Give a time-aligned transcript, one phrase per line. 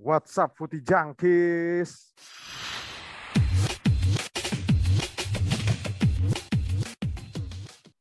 [0.00, 2.16] What's up, Putih Jangkis?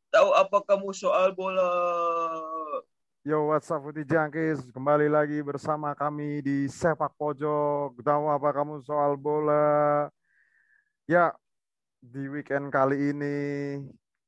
[0.07, 1.67] Tahu apa kamu soal bola?
[3.27, 4.63] Yo, what's up, Putih Jangkis?
[4.71, 7.99] Kembali lagi bersama kami di Sepak Pojok.
[7.99, 10.07] Tahu apa kamu soal bola?
[11.03, 11.35] Ya,
[11.99, 13.37] di weekend kali ini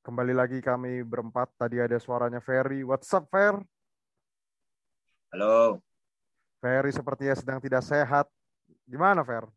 [0.04, 1.48] kembali lagi kami berempat.
[1.56, 2.84] Tadi ada suaranya Ferry.
[2.84, 3.64] What's up, Fer?
[5.32, 5.80] Halo.
[6.62, 8.30] Ferry sepertinya sedang tidak sehat.
[8.86, 9.50] Gimana, Fer?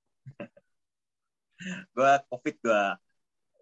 [1.92, 2.97] Gua COVID gua.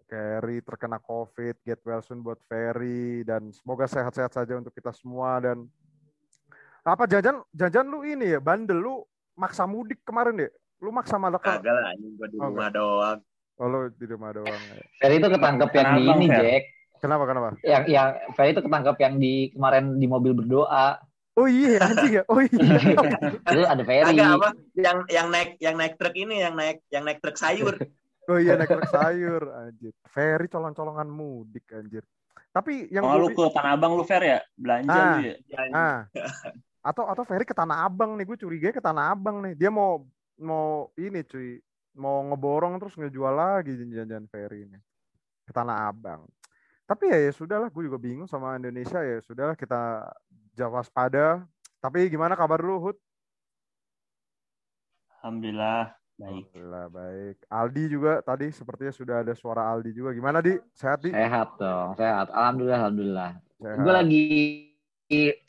[0.07, 5.41] Ferry terkena COVID, get well soon buat Ferry dan semoga sehat-sehat saja untuk kita semua
[5.41, 5.65] dan
[6.83, 8.95] apa jajan jajan lu ini ya bandel lu
[9.33, 10.51] maksa mudik kemarin deh.
[10.79, 13.19] Lu maksa malah ke Kagak lah, ini gua di Oh, rumah doang.
[13.55, 14.51] Oh, lu di rumah doang.
[14.51, 14.75] ya.
[14.99, 16.39] Ferry itu ketangkep yang di ini, Fer?
[16.39, 16.63] Jack.
[17.03, 17.47] Kenapa kenapa?
[17.59, 20.99] Yang yang Ferry itu ketangkep yang di kemarin di mobil berdoa.
[21.33, 22.23] Oh iya anjing ya.
[22.29, 22.77] Oh iya.
[23.49, 24.05] Itu ada Ferry.
[24.13, 24.49] Agak apa?
[24.77, 27.75] Yang yang naik yang naik truk ini, yang naik yang naik truk sayur.
[28.23, 29.91] Oh iya naik truk sayur anjir.
[30.07, 32.07] Ferry colong-colongan mudik anjir.
[32.55, 34.39] Tapi yang Oh, lu ke Tanah Abang lu Fer ya?
[34.55, 35.19] Belanja Ah.
[35.19, 35.35] lu ya?
[35.75, 35.99] Ah.
[36.79, 39.59] Atau atau Ferry ke Tanah Abang nih, gue curiga ke Tanah Abang nih.
[39.59, 40.07] Dia mau
[40.39, 41.59] mau ini cuy,
[41.99, 44.79] mau ngeborong terus ngejual lagi jajan Ferry ini.
[45.43, 46.23] Ke Tanah Abang.
[46.87, 50.07] Tapi ya ya sudahlah, gue juga bingung sama Indonesia ya sudahlah kita
[50.53, 51.45] jawab waspada.
[51.83, 52.97] Tapi gimana kabar lu, Hud?
[55.19, 56.45] Alhamdulillah baik.
[56.51, 57.35] Alhamdulillah baik.
[57.47, 60.11] Aldi juga tadi sepertinya sudah ada suara Aldi juga.
[60.15, 60.55] Gimana di?
[60.75, 61.11] Sehat di?
[61.11, 62.27] Sehat dong, sehat.
[62.31, 63.31] Alhamdulillah, alhamdulillah.
[63.59, 63.77] Sehat.
[63.81, 64.23] Gue lagi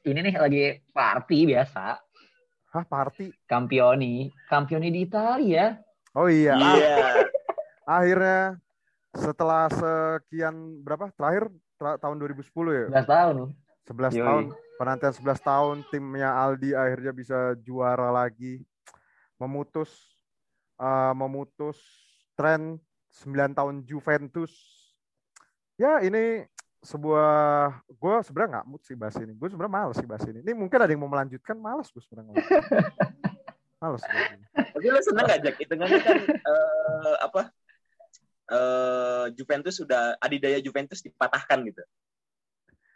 [0.05, 1.99] ini nih lagi party biasa.
[2.75, 3.31] Hah, party?
[3.47, 5.79] Campioni, Campioni di Italia.
[6.15, 6.59] Oh iya.
[6.59, 7.27] Iya.
[7.87, 8.59] Akhirnya
[9.15, 11.11] setelah sekian berapa?
[11.15, 12.87] Terakhir tra- tahun 2010 ya?
[12.91, 13.35] 11 tahun.
[13.87, 14.27] 11 Yoi.
[14.27, 14.45] tahun.
[14.75, 18.62] Penantian 11 tahun timnya Aldi akhirnya bisa juara lagi.
[19.39, 19.91] Memutus
[20.78, 21.78] eh, memutus
[22.34, 22.78] tren
[23.14, 24.50] 9 tahun Juventus.
[25.78, 26.47] Ya, ini
[26.84, 27.33] sebuah
[27.89, 29.33] gue sebenarnya nggak mood sih bahas ini.
[29.33, 30.45] Gue sebenarnya males sih bahas ini.
[30.45, 32.34] Ini mungkin ada yang mau melanjutkan, males gue sebenarnya.
[33.83, 34.02] males.
[34.52, 35.57] Tapi lu seneng gak Jack?
[35.63, 37.42] Itu kan eh, apa?
[38.45, 41.83] Eh Juventus sudah adidaya Juventus dipatahkan gitu.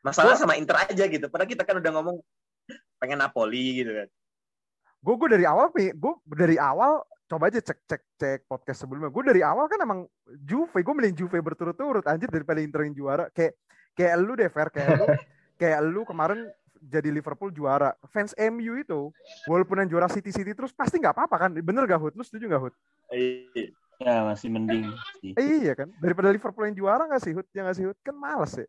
[0.08, 1.26] Masalah sama Inter aja gitu.
[1.28, 2.16] Padahal kita kan udah ngomong
[2.96, 4.08] pengen Napoli gitu kan.
[4.98, 9.12] gue gue dari awal nih gue dari awal coba aja cek cek cek podcast sebelumnya.
[9.14, 10.08] Gue dari awal kan emang
[10.42, 12.02] Juve gue milih Juve berturut-turut.
[12.08, 13.24] Anjir daripada Inter yang juara.
[13.30, 13.54] Kayak
[13.94, 14.68] kayak lu deh Fer.
[14.72, 15.06] Kayak lu
[15.60, 16.48] kayak lu kemarin
[16.82, 17.94] jadi Liverpool juara.
[18.10, 19.14] Fans MU itu
[19.46, 21.50] walaupun yang juara City City terus pasti nggak apa-apa kan?
[21.62, 22.14] Bener gak Hud?
[22.18, 22.74] Lu setuju gak Hud?
[23.14, 23.70] Iya.
[23.98, 25.34] Ya masih mending sih.
[25.34, 25.90] eh, iya kan?
[25.98, 27.46] Daripada Liverpool yang juara nggak sih Hud?
[27.50, 27.98] Ya nggak sih Hud?
[28.06, 28.66] Kan males ya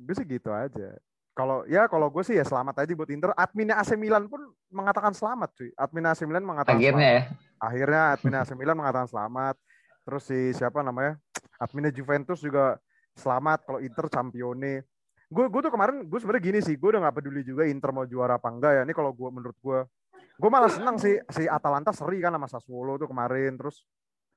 [0.00, 0.96] gue sih gitu aja
[1.30, 5.14] kalau ya kalau gue sih ya selamat aja buat Inter adminnya AC Milan pun mengatakan
[5.14, 6.90] selamat cuy admin AC Milan mengatakan selamat.
[6.90, 7.22] Akhirnya ya.
[7.56, 9.56] akhirnya admin AC Milan mengatakan selamat.
[10.04, 11.16] Terus si siapa namanya?
[11.60, 12.76] Adminnya Juventus juga
[13.14, 14.84] selamat kalau Inter campione.
[15.30, 18.02] Gue gue tuh kemarin gue sebenarnya gini sih, gue udah nggak peduli juga Inter mau
[18.04, 18.82] juara apa enggak ya.
[18.82, 19.78] Ini kalau gue menurut gue,
[20.18, 23.54] gue malah senang sih si Atalanta seri kan sama Sassuolo tuh kemarin.
[23.54, 23.86] Terus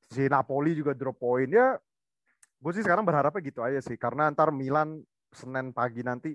[0.07, 1.73] si Napoli juga drop point ya.
[2.61, 5.01] Gue sih sekarang berharapnya gitu aja sih, karena ntar Milan
[5.33, 6.31] Senin pagi nanti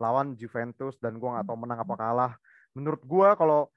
[0.00, 2.32] lawan Juventus dan gue nggak tahu menang apa kalah.
[2.72, 3.68] Menurut gue kalau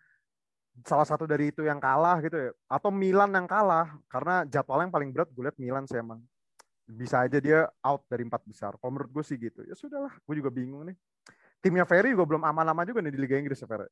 [0.87, 4.95] salah satu dari itu yang kalah gitu ya atau Milan yang kalah karena jadwalnya yang
[4.95, 6.23] paling berat gue lihat Milan sih emang.
[6.87, 8.75] Bisa aja dia out dari empat besar.
[8.79, 9.63] Kalau menurut gue sih gitu.
[9.67, 10.97] Ya sudahlah gue juga bingung nih.
[11.61, 13.85] Timnya Ferry juga belum aman-aman juga nih di Liga Inggris ya Ferry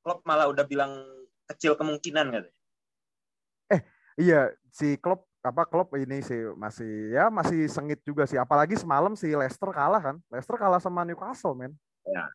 [0.00, 0.96] Klopp malah udah bilang
[1.50, 2.56] kecil kemungkinan katanya.
[4.16, 9.16] iya si Klopp apa Klopp ini sih masih ya masih sengit juga sih apalagi semalam
[9.16, 11.72] si Leicester kalah kan Leicester kalah sama Newcastle men
[12.04, 12.28] Ya.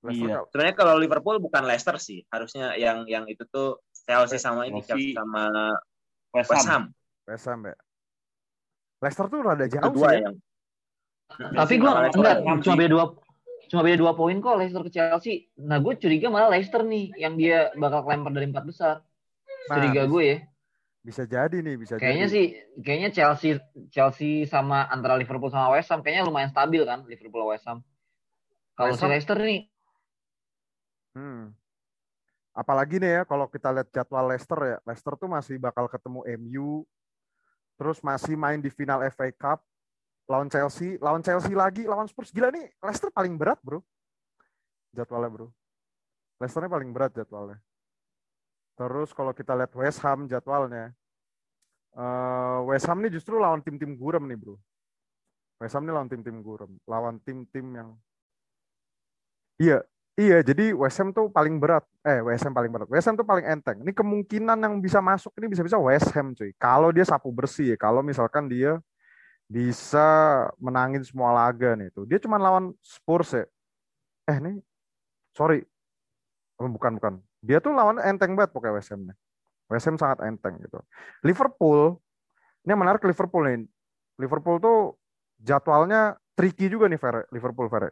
[0.00, 0.36] Leicester Iya.
[0.40, 0.48] kalah.
[0.48, 5.12] Sebenarnya kalau Liverpool bukan Leicester sih, harusnya yang yang itu tuh Chelsea sama ini Chelsea.
[5.12, 5.52] Sama
[6.32, 6.84] West West Ham.
[7.28, 7.76] West Ham ya
[9.00, 10.20] Leicester tuh rada jauh dua sih ya.
[10.28, 10.36] yang
[11.30, 13.04] Tapi gue enggak cuma beda dua
[13.70, 15.34] cuma beda dua poin kok Leicester ke Chelsea.
[15.60, 18.96] Nah gue curiga malah Leicester nih yang dia bakal kelempar dari empat besar.
[19.68, 20.38] Nah, Curiga gue ya.
[21.00, 22.46] Bisa jadi nih bisa Kayaknya jadi sih,
[22.84, 23.50] kayaknya Chelsea
[23.88, 27.78] Chelsea sama antara Liverpool sama West Ham kayaknya lumayan stabil kan Liverpool sama West Ham.
[28.76, 29.68] Kalau si Leicester nih,
[31.10, 31.50] Hmm.
[32.54, 36.86] Apalagi nih ya kalau kita lihat jadwal Leicester ya, Leicester tuh masih bakal ketemu MU,
[37.74, 39.58] terus masih main di final FA Cup,
[40.30, 42.30] lawan Chelsea, lawan Chelsea lagi, lawan Spurs.
[42.30, 43.82] Gila nih, Leicester paling berat bro,
[44.94, 45.48] jadwalnya bro.
[46.40, 47.60] Leicesternya paling berat jadwalnya.
[48.80, 50.96] Terus kalau kita lihat West Ham jadwalnya,
[52.00, 54.56] eh, West Ham nih justru lawan tim-tim gurem nih bro.
[55.60, 57.92] West Ham nih lawan tim-tim gurem, lawan tim-tim yang
[59.60, 59.84] Iya,
[60.20, 61.80] Iya, jadi West Ham tuh paling berat.
[62.04, 62.88] Eh, West Ham paling berat.
[62.92, 63.80] West Ham tuh paling enteng.
[63.80, 66.52] Ini kemungkinan yang bisa masuk ini bisa-bisa West Ham, cuy.
[66.60, 67.76] Kalau dia sapu bersih ya.
[67.80, 68.76] Kalau misalkan dia
[69.48, 70.04] bisa
[70.60, 72.04] menangin semua laga nih tuh.
[72.04, 73.44] Dia cuma lawan Spurs ya.
[74.28, 74.60] Eh, nih.
[75.32, 75.64] Sorry.
[76.60, 77.14] Oh, bukan, bukan.
[77.40, 79.16] Dia tuh lawan enteng banget pokoknya West Ham nih.
[79.72, 80.80] West Ham sangat enteng gitu.
[81.24, 81.96] Liverpool,
[82.64, 83.64] ini yang menarik Liverpool nih.
[84.20, 85.00] Liverpool tuh
[85.40, 87.24] jadwalnya tricky juga nih, Fer.
[87.32, 87.88] Liverpool, Fer.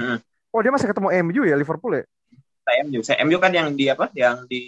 [0.00, 0.18] Hmm.
[0.50, 2.04] Oh dia masih ketemu MU ya Liverpool ya?
[2.66, 3.00] Saya MU.
[3.04, 4.10] Saya MU kan yang di apa?
[4.16, 4.62] Yang di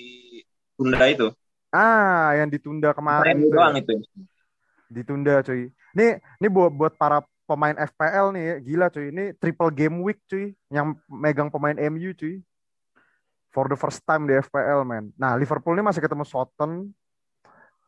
[0.79, 1.29] tunda itu.
[1.73, 3.55] Ah yang ditunda kemarin MU ya.
[3.57, 3.95] doang itu.
[4.93, 5.73] Ditunda cuy.
[5.97, 9.07] Ini ini buat buat para pemain FPL nih ya, gila cuy.
[9.11, 12.39] Ini triple game week cuy yang megang pemain MU cuy.
[13.53, 15.13] For the first time di FPL man.
[15.21, 16.89] Nah Liverpool ini masih ketemu Southampton,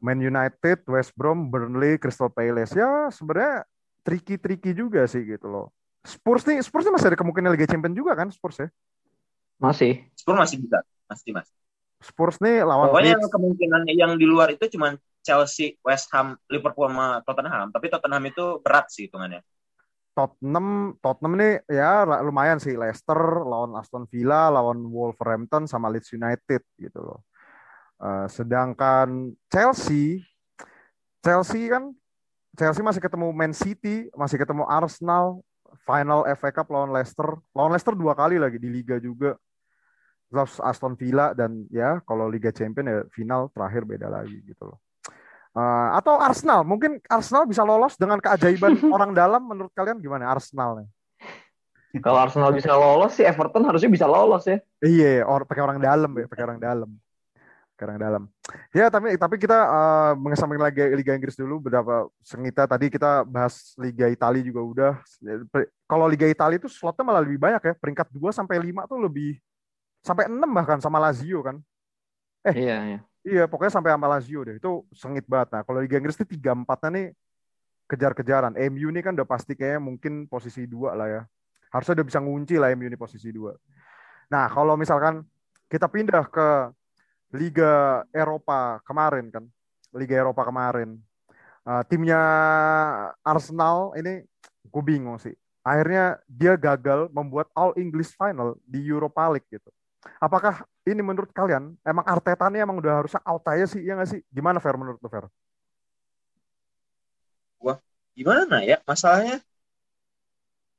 [0.04, 2.76] Man United, West Brom, Burnley, Crystal Palace.
[2.76, 3.64] Ya sebenarnya
[4.04, 5.66] tricky-tricky juga sih gitu loh.
[6.04, 8.68] Spurs nih, Spurs nih masih ada kemungkinan Liga Champions juga kan Spurs ya?
[9.56, 10.04] Masih.
[10.12, 10.84] Spurs masih bisa.
[11.08, 11.48] Masih mas.
[12.04, 13.32] Spurs nih lawan Pokoknya Leeds.
[13.32, 17.72] kemungkinan yang di luar itu cuma Chelsea, West Ham, Liverpool sama Tottenham.
[17.72, 19.40] Tapi Tottenham itu berat sih hitungannya.
[20.14, 26.62] Tottenham, Tottenham nih ya lumayan sih Leicester lawan Aston Villa, lawan Wolverhampton sama Leeds United
[26.78, 27.20] gitu loh.
[27.98, 30.22] Eh, sedangkan Chelsea,
[31.18, 31.90] Chelsea kan
[32.54, 35.42] Chelsea masih ketemu Man City, masih ketemu Arsenal,
[35.82, 39.34] final FA Cup lawan Leicester, lawan Leicester dua kali lagi di Liga juga.
[40.30, 44.78] Terus Aston Villa dan ya kalau Liga Champion ya final terakhir beda lagi gitu loh.
[45.54, 50.82] Eh, atau Arsenal, mungkin Arsenal bisa lolos dengan keajaiban orang dalam menurut kalian gimana Arsenal
[50.82, 50.88] nih?
[52.02, 54.58] Kalau Arsenal bisa lolos sih Everton harusnya bisa lolos ya.
[54.82, 56.90] Iya, or, pakai orang dalam ya, pakai orang dalam.
[57.70, 58.22] Pakai orang dalam.
[58.74, 63.78] Ya, tapi tapi kita eh, mengesampingkan Liga, Liga Inggris dulu beberapa sengita tadi kita bahas
[63.78, 64.92] Liga Italia juga udah.
[65.86, 67.74] Kalau Liga Italia itu slotnya malah lebih banyak ya.
[67.78, 69.38] Peringkat 2 sampai 5 tuh lebih
[70.02, 71.62] sampai 6 bahkan sama Lazio kan.
[72.42, 72.66] Eh.
[72.66, 73.00] Iya, iya.
[73.24, 74.60] Iya, pokoknya sampai sama Lazio deh.
[74.60, 75.48] Itu sengit banget.
[75.56, 77.06] Nah, kalau Liga Inggris itu 3 4 nih
[77.88, 78.52] kejar-kejaran.
[78.68, 81.22] MU nih kan udah pasti kayaknya mungkin posisi 2 lah ya.
[81.72, 83.56] Harusnya udah bisa ngunci lah MU ini posisi 2.
[84.28, 85.24] Nah, kalau misalkan
[85.72, 86.48] kita pindah ke
[87.32, 89.44] Liga Eropa kemarin kan.
[89.96, 91.00] Liga Eropa kemarin.
[91.64, 92.20] Uh, timnya
[93.24, 94.20] Arsenal ini
[94.68, 95.32] gue bingung sih.
[95.64, 99.72] Akhirnya dia gagal membuat All English Final di Europa League gitu.
[100.20, 100.54] Apakah
[100.88, 104.20] ini menurut kalian emang Arteta ini emang udah harusnya out aja sih, ya nggak sih?
[104.36, 105.24] Gimana Fer menurut lu Fer?
[108.16, 108.76] Gimana ya?
[108.88, 109.34] Masalahnya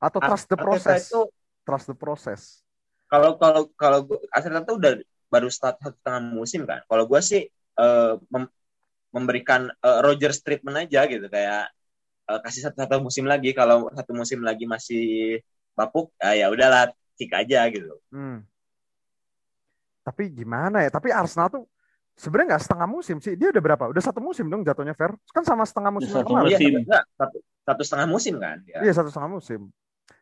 [0.00, 1.02] Atau trust the Arteta process?
[1.02, 1.20] itu
[1.66, 2.62] Trust the process.
[3.10, 3.98] kalau kalau kalau
[4.34, 4.92] Arteta tuh udah
[5.32, 6.80] baru start satu setengah musim kan.
[6.88, 7.40] Kalau gue sih
[7.80, 8.52] eh, mem-
[9.16, 11.62] memberikan eh, Rogers treatment aja gitu kayak
[12.30, 13.50] eh, kasih satu satu musim lagi.
[13.58, 15.02] Kalau satu musim lagi masih
[15.78, 16.82] bapuk, ya ya udahlah
[17.18, 17.92] kick aja gitu.
[18.12, 18.38] Hmm.
[20.06, 20.90] Tapi gimana ya?
[20.94, 21.66] Tapi Arsenal tuh
[22.14, 23.34] sebenarnya nggak setengah musim sih.
[23.34, 23.84] Dia udah berapa?
[23.90, 25.18] Udah satu musim dong jatuhnya Fer.
[25.34, 26.46] Kan sama setengah musim satu kemarin.
[26.54, 26.72] Iya, Musim.
[26.86, 27.36] enggak, satu,
[27.66, 28.56] satu setengah musim kan.
[28.70, 28.86] Ya.
[28.86, 29.60] Iya satu setengah musim.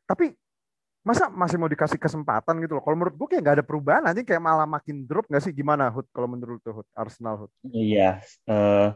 [0.09, 0.33] Tapi
[1.05, 2.83] masa masih mau dikasih kesempatan gitu loh.
[2.83, 5.53] Kalau menurut gue kayak nggak ada perubahan aja kayak malah makin drop nggak sih?
[5.53, 6.89] Gimana Hud kalau menurut tuh Hud?
[6.97, 7.53] Arsenal Hud?
[7.69, 8.89] Iya, eh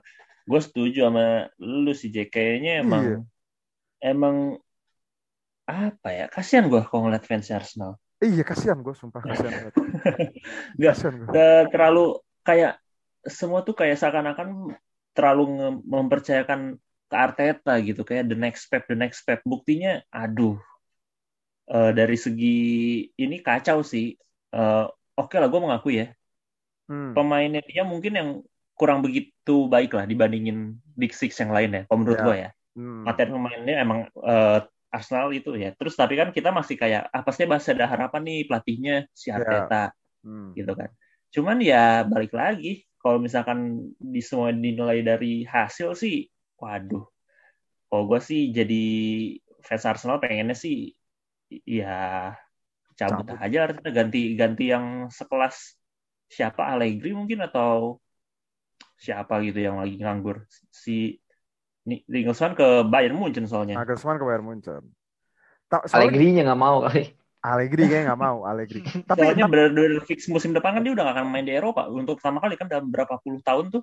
[0.48, 2.32] gue setuju sama lu sih Jack.
[2.32, 3.18] Kayaknya emang Iya.
[4.00, 4.36] emang
[5.68, 6.24] apa ya?
[6.32, 8.00] Kasihan gue kalau ngeliat fans Arsenal.
[8.18, 9.74] Iya kasihan gue sumpah kasihan banget.
[10.78, 11.26] Nggak, Kasihan gue.
[11.30, 12.04] Ke- terlalu
[12.42, 12.72] kayak
[13.22, 14.74] semua tuh kayak seakan-akan
[15.14, 15.44] terlalu
[15.86, 16.78] mempercayakan
[17.08, 20.60] ke Arteta gitu kayak the next step the next step buktinya aduh
[21.66, 22.58] eh, dari segi
[23.16, 24.14] ini kacau sih
[24.48, 24.86] Eh,
[25.20, 26.08] oke lah gue mengakui ya
[26.88, 27.12] Hmm.
[27.12, 28.28] pemainnya dia mungkin yang
[28.72, 32.24] kurang begitu baik lah dibandingin Big Six yang lain ya kalau menurut Ya.
[32.24, 32.50] gue ya
[32.80, 33.04] Hmm.
[33.04, 37.44] materi pemainnya emang eh, Arsenal itu ya terus tapi kan kita masih kayak apa sih
[37.44, 39.36] masih ada harapan nih pelatihnya si Ya.
[39.40, 39.92] Arteta
[40.26, 40.50] Hmm.
[40.58, 40.90] gitu kan.
[41.30, 46.26] Cuman ya balik lagi kalau misalkan di semua dinilai dari hasil sih,
[46.58, 47.06] waduh.
[47.86, 48.84] Kalau gue sih jadi
[49.62, 50.90] fans Arsenal pengennya sih
[51.64, 52.34] ya
[52.98, 53.38] cabut, Cabut.
[53.38, 55.78] aja artinya ganti ganti yang sekelas
[56.28, 58.02] siapa Allegri mungkin atau
[58.98, 61.14] siapa gitu yang lagi nganggur si
[61.88, 63.80] Nagelsmann ke Bayern Munchen soalnya.
[63.80, 64.82] Nagelsmann ke Bayern Munchen.
[65.68, 67.02] Ta- Soalnya Allegri-nya nggak mau kali.
[67.38, 68.80] Allegri kayaknya nggak mau Allegri.
[69.08, 72.18] Tapi Soalnya benar-benar fix musim depan kan dia udah gak akan main di Eropa untuk
[72.18, 73.82] pertama kali kan dalam berapa puluh tahun tuh.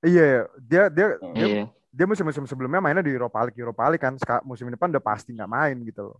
[0.00, 1.64] iya dia dia dia, Iya.
[1.92, 4.14] dia musim-musim sebelumnya mainnya di Europa League Europa League kan.
[4.16, 6.18] Seka- Musim depan udah pasti nggak main gitu loh.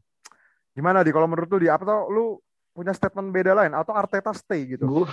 [0.76, 2.36] Gimana di kalau menurut lu di apa tau lu
[2.70, 4.86] punya statement beda lain atau Arteta stay gitu?
[4.86, 5.06] Gue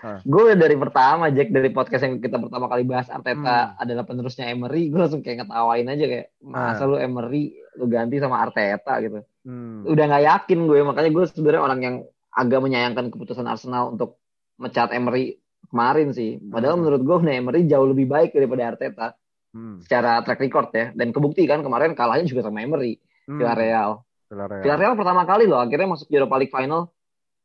[0.00, 0.16] Ah.
[0.24, 3.36] Gue dari pertama Jack dari podcast yang kita pertama kali bahas Arteta
[3.68, 3.82] Hmm.
[3.84, 6.88] adalah penerusnya Emery, gue langsung kayak ngetawain aja kayak masa Ah.
[6.88, 9.20] lu Emery lu ganti sama Arteta gitu.
[9.44, 9.84] Hmm.
[9.84, 11.96] Udah nggak yakin gue makanya gue sebenarnya orang yang
[12.32, 14.16] agak menyayangkan keputusan Arsenal untuk
[14.56, 15.36] mecat Emery
[15.68, 16.40] kemarin sih.
[16.40, 16.88] Padahal Hmm.
[16.88, 19.06] menurut gue Unai Emery jauh lebih baik daripada Arteta
[19.52, 19.82] Hmm.
[19.84, 22.96] secara track record ya dan kebukti kan kemarin kalahnya juga sama Emery
[23.28, 23.36] Hmm.
[23.36, 24.00] Villarreal.
[24.32, 24.62] Villarreal.
[24.64, 26.88] Villarreal pertama kali loh akhirnya masuk Europa League final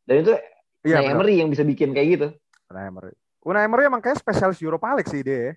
[0.05, 0.33] dan itu
[0.85, 1.11] Iya, Unai.
[1.17, 2.27] Emery yang bisa bikin kayak gitu.
[2.69, 3.13] Unai Emery.
[3.41, 5.33] Unai Emery emang kayak spesialis Europa League sih dia.
[5.33, 5.51] ya.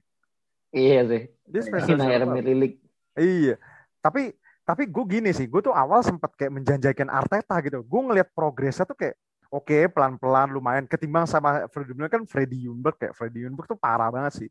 [0.72, 1.22] Iya sih.
[1.44, 2.78] Dia spesialis Unai Emery League.
[3.12, 3.60] Iya.
[4.00, 4.32] Tapi
[4.64, 7.84] tapi gue gini sih, gue tuh awal sempet kayak menjanjikan Arteta gitu.
[7.84, 9.20] Gue ngeliat progresnya tuh kayak
[9.52, 14.08] oke pelan-pelan lumayan ketimbang sama Freddy Ljungberg kan Freddy Ljungberg kayak Freddy Ljungberg tuh parah
[14.08, 14.48] banget sih.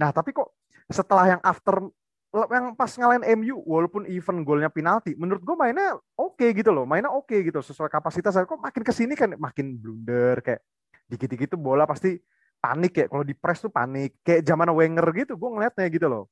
[0.00, 0.52] Nah tapi kok
[0.88, 1.84] setelah yang after
[2.28, 7.08] yang pas ngalahin MU walaupun even golnya penalti menurut gue mainnya oke gitu loh mainnya
[7.08, 8.36] oke gitu sesuai kapasitas.
[8.36, 10.60] Kok makin ke sini kan makin blunder kayak
[11.08, 12.20] dikit-dikit tuh bola pasti
[12.60, 13.06] panik ya.
[13.08, 16.28] Kalau di press tuh panik kayak zaman Wenger gitu gue ngeliatnya gitu loh.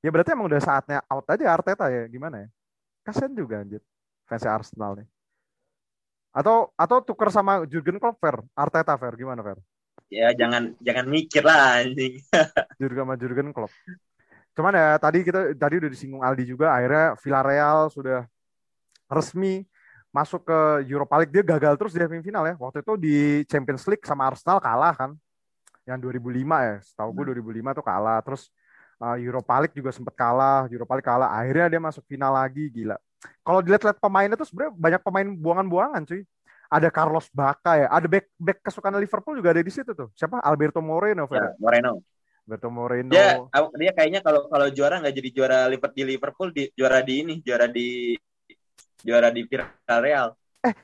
[0.00, 2.48] Ya berarti emang udah saatnya out aja Arteta ya gimana ya?
[3.02, 3.82] Kasian juga anjir
[4.30, 5.08] fans Arsenal nih.
[6.30, 8.38] Atau atau tuker sama Jurgen Klopp Fer?
[8.54, 9.58] Arteta Fer gimana Fer?
[10.14, 12.22] Ya jangan jangan mikir lah anjing.
[12.78, 13.74] Jurgen sama Jurgen Klopp
[14.56, 18.26] cuman ya tadi kita tadi udah disinggung Aldi juga akhirnya Villarreal sudah
[19.10, 19.66] resmi
[20.10, 20.58] masuk ke
[20.90, 21.32] Europa League.
[21.34, 22.54] Dia gagal terus di semifinal ya.
[22.58, 23.16] Waktu itu di
[23.46, 25.10] Champions League sama Arsenal kalah kan.
[25.86, 28.18] Yang 2005 ya setahu gue 2005 tuh kalah.
[28.22, 28.42] Terus
[29.00, 31.30] uh, Europa League juga sempat kalah Europa League kalah.
[31.34, 32.98] Akhirnya dia masuk final lagi gila.
[33.44, 36.22] Kalau dilihat-lihat pemainnya tuh sebenarnya banyak pemain buangan-buangan cuy.
[36.70, 40.06] Ada Carlos Baca ya ada back back kesukaan Liverpool juga ada di situ tuh.
[40.14, 40.38] Siapa?
[40.38, 41.50] Alberto Moreno Ya?
[41.58, 41.98] Moreno.
[42.44, 43.38] Alberto Moreno Dia
[43.76, 47.34] dia kayaknya kalau kalau juara nggak jadi juara Liverpool di Liverpool di juara di ini,
[47.40, 48.16] juara di
[49.00, 50.34] juara di Villarreal.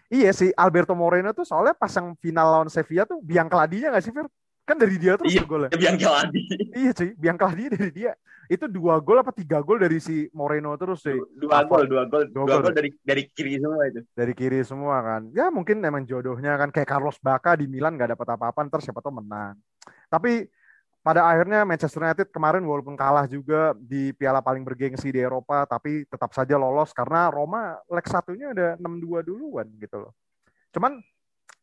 [0.08, 4.04] Iya sih, Alberto Moreno tuh soalnya pas yang final lawan Sevilla tuh biang keladinya gak
[4.08, 4.24] sih, Fir?
[4.64, 5.44] Kan dari dia terus Iya.
[5.44, 5.68] tuh golnya.
[5.76, 6.40] Biang keladi.
[6.72, 8.12] Iya cuy, biang keladinya dari dia.
[8.48, 11.14] Itu dua gol apa tiga gol dari si Moreno terus sih.
[11.36, 12.62] Dua gol, dua gol, Dua dua gol.
[12.70, 14.00] gol dari dari kiri semua itu.
[14.16, 15.22] Dari kiri semua kan.
[15.36, 16.72] Ya mungkin emang jodohnya kan.
[16.72, 19.54] Kayak Carlos Baca di Milan gak dapat apa-apa, ntar siapa tau menang.
[20.08, 20.48] Tapi
[21.06, 26.02] pada akhirnya Manchester United kemarin walaupun kalah juga di piala paling bergengsi di Eropa, tapi
[26.10, 30.12] tetap saja lolos karena Roma leg satunya udah 6-2 duluan gitu loh.
[30.74, 30.98] Cuman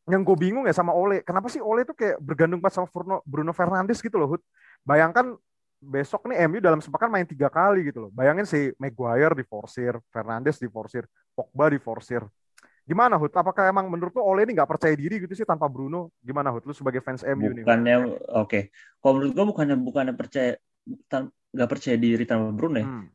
[0.07, 3.19] yang gue bingung ya sama Ole, kenapa sih Ole tuh kayak bergantung banget sama Bruno,
[3.27, 4.39] Bruno Fernandes gitu loh.
[4.87, 5.35] Bayangkan
[5.83, 8.11] besok nih MU dalam sepekan main tiga kali gitu loh.
[8.15, 11.03] Bayangin si Maguire di forsir, Fernandes di forsir,
[11.35, 12.23] Pogba di forsir.
[12.83, 13.31] Gimana Hud?
[13.31, 16.11] Apakah emang menurut lu Ole ini nggak percaya diri gitu sih tanpa Bruno?
[16.19, 16.67] Gimana Hud?
[16.67, 17.63] Lu sebagai fans MU nih.
[17.63, 17.95] Bukannya
[18.43, 18.59] oke
[18.99, 20.51] kalau menurut gua bukannya bukannya percaya
[21.53, 23.07] nggak percaya diri tanpa Bruno ya Hmm.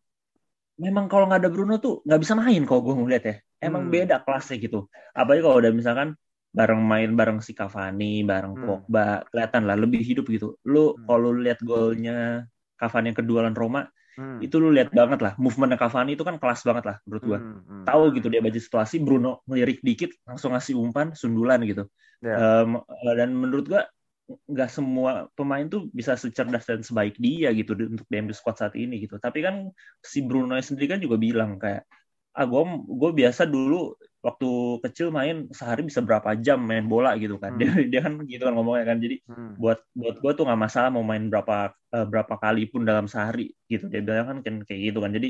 [0.78, 3.92] memang kalau nggak ada Bruno tuh nggak bisa main kalau gue ngeliat ya emang Hmm.
[3.92, 6.08] beda kelasnya gitu apalagi kalau udah misalkan
[6.54, 8.62] bareng main bareng si Cavani bareng Hmm.
[8.86, 11.02] Pogba kelihatan lah lebih hidup gitu lu Hmm.
[11.08, 12.46] kalau lihat golnya
[12.78, 13.80] Cavani yang kedua lawan Roma
[14.18, 14.42] Hmm.
[14.42, 17.62] itu lu lihat banget lah movementnya Cavani itu kan kelas banget lah menurut gua Hmm,
[17.62, 17.84] hmm.
[17.88, 21.86] tahu gitu dia baca situasi Bruno ngelirik dikit langsung ngasih umpan sundulan gitu
[22.18, 22.34] Ya.
[22.34, 22.70] Em,
[23.14, 23.82] dan menurut gua
[24.28, 28.60] nggak semua pemain tuh bisa secerdas dan sebaik dia gitu di- untuk di MU squad
[28.60, 29.72] saat ini gitu tapi kan
[30.04, 31.88] si Bruno sendiri kan juga bilang kayak
[32.36, 32.62] ah gue
[33.00, 33.96] gue biasa dulu
[34.26, 34.48] waktu
[34.84, 37.54] kecil main sehari bisa berapa jam main bola gitu kan.
[37.54, 37.60] Hmm.
[37.60, 38.98] dia dia kan gitu kan ngomongnya kan.
[39.04, 39.54] Jadi Hmm.
[39.58, 41.54] buat buat gue tuh nggak masalah mau main berapa
[41.94, 43.84] eh, berapa kali pun dalam sehari gitu.
[43.92, 45.12] Dia bilang kan kan kayak gitu kan.
[45.16, 45.28] Jadi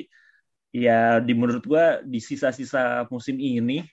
[0.73, 3.85] ya di menurut gue di sisa-sisa musim ini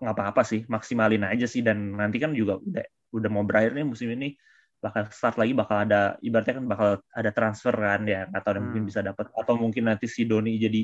[0.00, 0.60] nggak apa-apa sih.
[0.74, 1.60] Maksimalin aja sih.
[1.66, 2.84] Dan nanti kan juga udah
[3.16, 4.32] udah mau berakhir nih musim ini
[4.80, 8.20] bakal start lagi bakal ada ibaratnya kan bakal ada transfer kan ya.
[8.32, 8.88] Tahu ada mungkin Hmm.
[8.88, 10.80] bisa dapat atau mungkin nanti si Doni jadi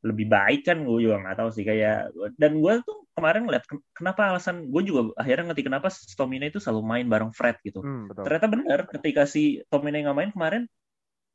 [0.00, 2.08] lebih baik kan gue juga nggak tahu sih kayak
[2.40, 6.56] dan gue tuh kemarin ngeliat ken- kenapa alasan gue juga akhirnya ngerti kenapa Stomina itu
[6.56, 8.24] selalu main bareng Fred gitu Hmm, betul.
[8.24, 10.62] ternyata benar ketika si Tomine nggak main kemarin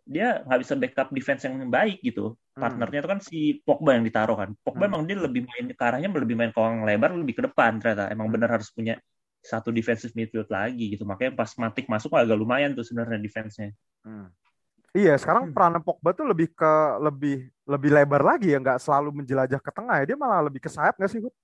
[0.05, 2.61] dia nggak bisa backup defense yang baik gitu Hmm.
[2.61, 4.91] partnernya itu kan si Pogba yang ditaruh kan Pogba Hmm.
[4.97, 8.09] emang dia lebih main ke arahnya lebih main ke orang lebar lebih ke depan ternyata
[8.09, 8.35] emang Hmm.
[8.39, 8.97] benar harus punya
[9.45, 13.69] satu defensive midfield lagi gitu makanya pas Matik masuk agak lumayan tuh sebenarnya defense-nya
[14.01, 14.29] Hmm.
[14.95, 16.71] Iya, sekarang peran Pogba tuh lebih ke
[17.03, 20.05] lebih lebih lebar lagi ya, nggak selalu menjelajah ke tengah ya.
[20.07, 21.35] Dia malah lebih ke sayap nggak sih, Hud?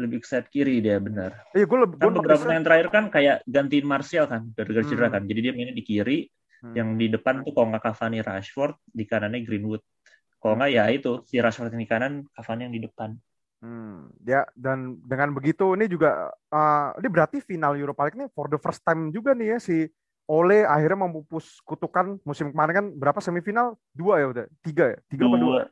[0.00, 3.36] lebih ke sayap kiri dia benar Iya, gue lebih kan beberapa yang terakhir kan kayak
[3.44, 5.14] gantiin Martial kan gara-gara cedera Hmm.
[5.20, 6.24] kan jadi dia mainnya di kiri
[6.60, 6.76] Hmm.
[6.76, 9.80] yang di depan tuh kalau nggak Cavani Rashford di kanannya Greenwood
[10.40, 13.10] kalau nggak ya itu si Rashford yang di kanan Cavani yang di depan
[13.60, 18.48] Hmm, ya dan dengan begitu ini juga eh, ini berarti final Europa League ini for
[18.48, 19.84] the first time juga nih ya si
[20.30, 23.18] Ole akhirnya memupus kutukan musim kemarin kan berapa?
[23.18, 23.74] Semifinal?
[23.90, 24.98] Dua ya udah tiga ya?
[25.10, 25.42] Tiga apa dua?
[25.42, 25.62] Dua.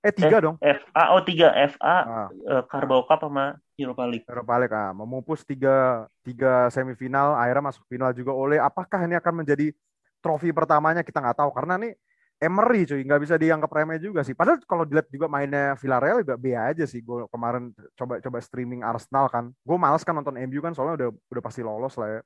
[0.00, 0.56] Eh tiga dong.
[0.62, 1.50] FA oh tiga.
[1.74, 4.24] FA Ah, eh, Carabao Cup sama Europa League.
[4.30, 8.62] Europa League ah, memupus tiga tiga semifinal, akhirnya masuk final juga oleh.
[8.62, 9.74] Apakah ini akan menjadi
[10.22, 11.02] trofi pertamanya?
[11.02, 11.50] Kita nggak tahu.
[11.50, 11.92] Karena nih
[12.40, 14.32] Emery cuy nggak bisa dianggap remeh juga sih.
[14.32, 17.04] Padahal kalau dilihat juga mainnya Villarreal juga B aja sih.
[17.04, 19.52] Gue kemarin coba coba streaming Arsenal kan.
[19.60, 22.20] Gue males kan nonton MU kan soalnya udah udah pasti lolos lah ya.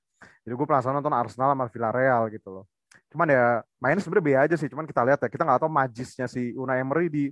[0.46, 2.64] Jadi gue penasaran nonton Arsenal sama Villarreal gitu loh.
[3.10, 4.70] Cuman ya mainnya sebenarnya B aja sih.
[4.70, 7.24] Cuman kita lihat ya kita nggak tahu majisnya si Unai Emery di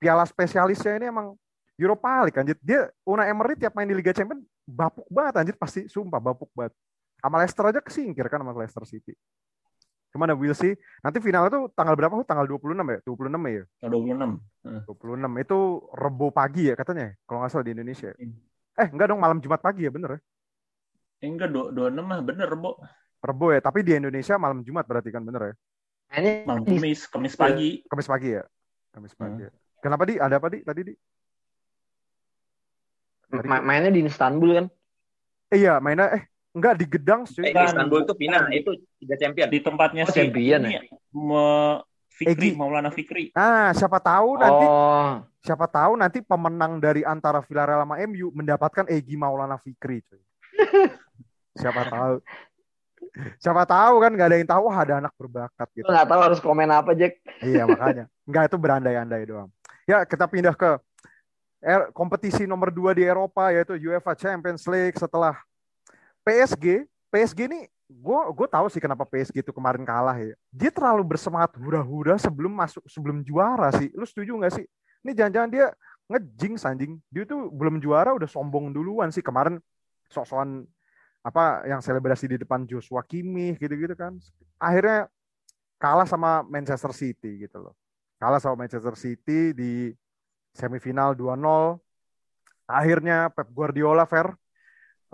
[0.00, 1.36] piala spesialisnya ini emang
[1.76, 2.56] Europa League anjir.
[2.64, 6.72] Dia Unai Emery tiap main di Liga Champions bapuk banget anjir pasti sumpah bapuk banget.
[7.20, 9.12] Sama Leicester aja kesingkir kan sama Leicester City.
[10.14, 10.78] Cuman ya we'll see.
[11.02, 12.14] Nanti final itu tanggal berapa?
[12.22, 12.98] Tanggal 26 ya?
[13.02, 13.64] 26 ya?
[13.82, 14.86] Tahun 26.
[14.86, 15.58] 26 itu
[15.90, 18.14] Rebo pagi ya katanya kalau nggak salah di Indonesia.
[18.14, 18.38] Hmm.
[18.78, 20.20] Eh enggak dong malam Jumat pagi ya bener ya?
[21.18, 22.78] Eh, enggak dua- 26 mah bener, Bo.
[23.18, 25.54] Rebo ya, tapi di Indonesia malam Jumat berarti kan bener ya?
[26.14, 27.82] Mainnya Malam Kamis, Kamis pagi.
[27.90, 28.44] Kamis pagi ya?
[28.94, 29.42] Kamis pagi.
[29.42, 29.46] Hmm.
[29.48, 29.50] ya.
[29.82, 30.14] Kenapa di?
[30.14, 30.94] Ada apa di tadi di?
[33.34, 34.66] Tadi- ma- mainnya di Istanbul kan.
[35.50, 36.22] Eh, iya mainnya eh
[36.54, 37.44] enggak di Gedang cuy.
[37.44, 38.70] Eh, Istanbul itu final, itu
[39.02, 39.48] Liga Champion.
[39.50, 40.80] Di tempatnya Oh, si champion ya?
[41.10, 41.82] Me-
[42.14, 42.50] Fikri, Egi.
[42.54, 43.34] Maulana Fikri.
[43.34, 48.86] Ah, siapa tahu nanti Oh, siapa tahu nanti pemenang dari antara Villarreal sama MU mendapatkan
[48.86, 50.22] Egi Maulana Fikri cuy.
[51.58, 52.14] siapa tahu.
[53.38, 55.86] Siapa tahu kan nggak ada yang tahu ada anak berbakat gitu.
[55.86, 57.18] nggak tahu harus komen apa Jack.
[57.42, 58.04] Iya makanya.
[58.26, 59.50] Enggak itu berandai-andai doang.
[59.86, 60.78] Ya kita pindah ke
[61.58, 65.34] er- kompetisi nomor 2 di Eropa yaitu UEFA Champions League setelah
[66.24, 66.88] PSG.
[67.12, 70.34] PSG ini gue gue tahu sih kenapa PSG itu kemarin kalah ya.
[70.50, 73.92] Dia terlalu bersemangat hura-hura sebelum masuk sebelum juara sih.
[73.94, 74.66] Lu setuju nggak sih?
[75.04, 75.66] Ini jangan-jangan dia
[76.08, 76.92] ngejing anjing.
[77.12, 79.60] Dia tuh belum juara udah sombong duluan sih kemarin
[80.08, 80.64] sok-sokan
[81.24, 84.16] apa yang selebrasi di depan Joshua Kimmich gitu-gitu kan.
[84.60, 85.08] Akhirnya
[85.80, 87.74] kalah sama Manchester City gitu loh.
[88.20, 89.92] Kalah sama Manchester City di
[90.52, 91.80] semifinal 2-0.
[92.64, 94.32] Akhirnya Pep Guardiola fair.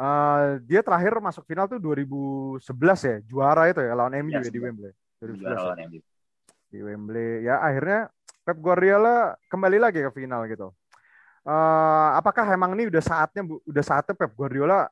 [0.00, 2.64] Eh, dia terakhir masuk final tuh 2011
[3.04, 4.58] ya, juara itu ya lawan MU Ya, ya, di.
[4.58, 4.92] Wembley.
[5.20, 6.00] 2011 Juara ya, lawan MU.
[6.70, 7.30] di Wembley.
[7.44, 8.00] Ya akhirnya
[8.40, 10.72] Pep Guardiola kembali lagi ke final gitu.
[11.40, 14.88] Eh, apakah emang ini udah saatnya udah saatnya Pep Guardiola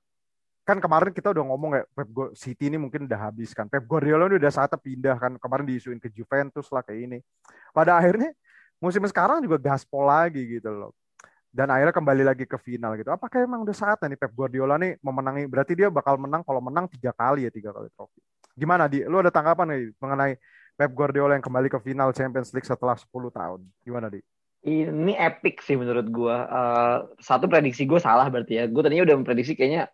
[0.64, 3.68] kan kemarin kita udah ngomong ya Pep City ini mungkin udah habis kan.
[3.68, 5.32] Pep Guardiola ini udah saatnya pindah kan.
[5.40, 7.18] Kemarin diisuin ke Juventus lah kayak ini.
[7.72, 8.36] Pada akhirnya
[8.76, 10.92] musim sekarang juga gaspol lagi gitu loh.
[11.48, 13.08] Dan akhirnya kembali lagi ke final gitu.
[13.08, 15.48] Apakah emang udah saatnya nih Pep Guardiola nih memenangi?
[15.48, 18.20] Berarti dia bakal menang kalau menang tiga kali ya tiga kali trofi.
[18.52, 19.02] Gimana di?
[19.08, 20.32] Lu ada tanggapan nih mengenai
[20.78, 23.60] Pep Guardiola yang kembali ke final Champions League setelah 10 tahun?
[23.82, 24.20] Gimana di?
[24.58, 26.36] Ini epic sih menurut gua.
[26.46, 28.64] Eh, satu prediksi gue salah berarti ya.
[28.68, 29.90] Gue tadinya udah memprediksi kayaknya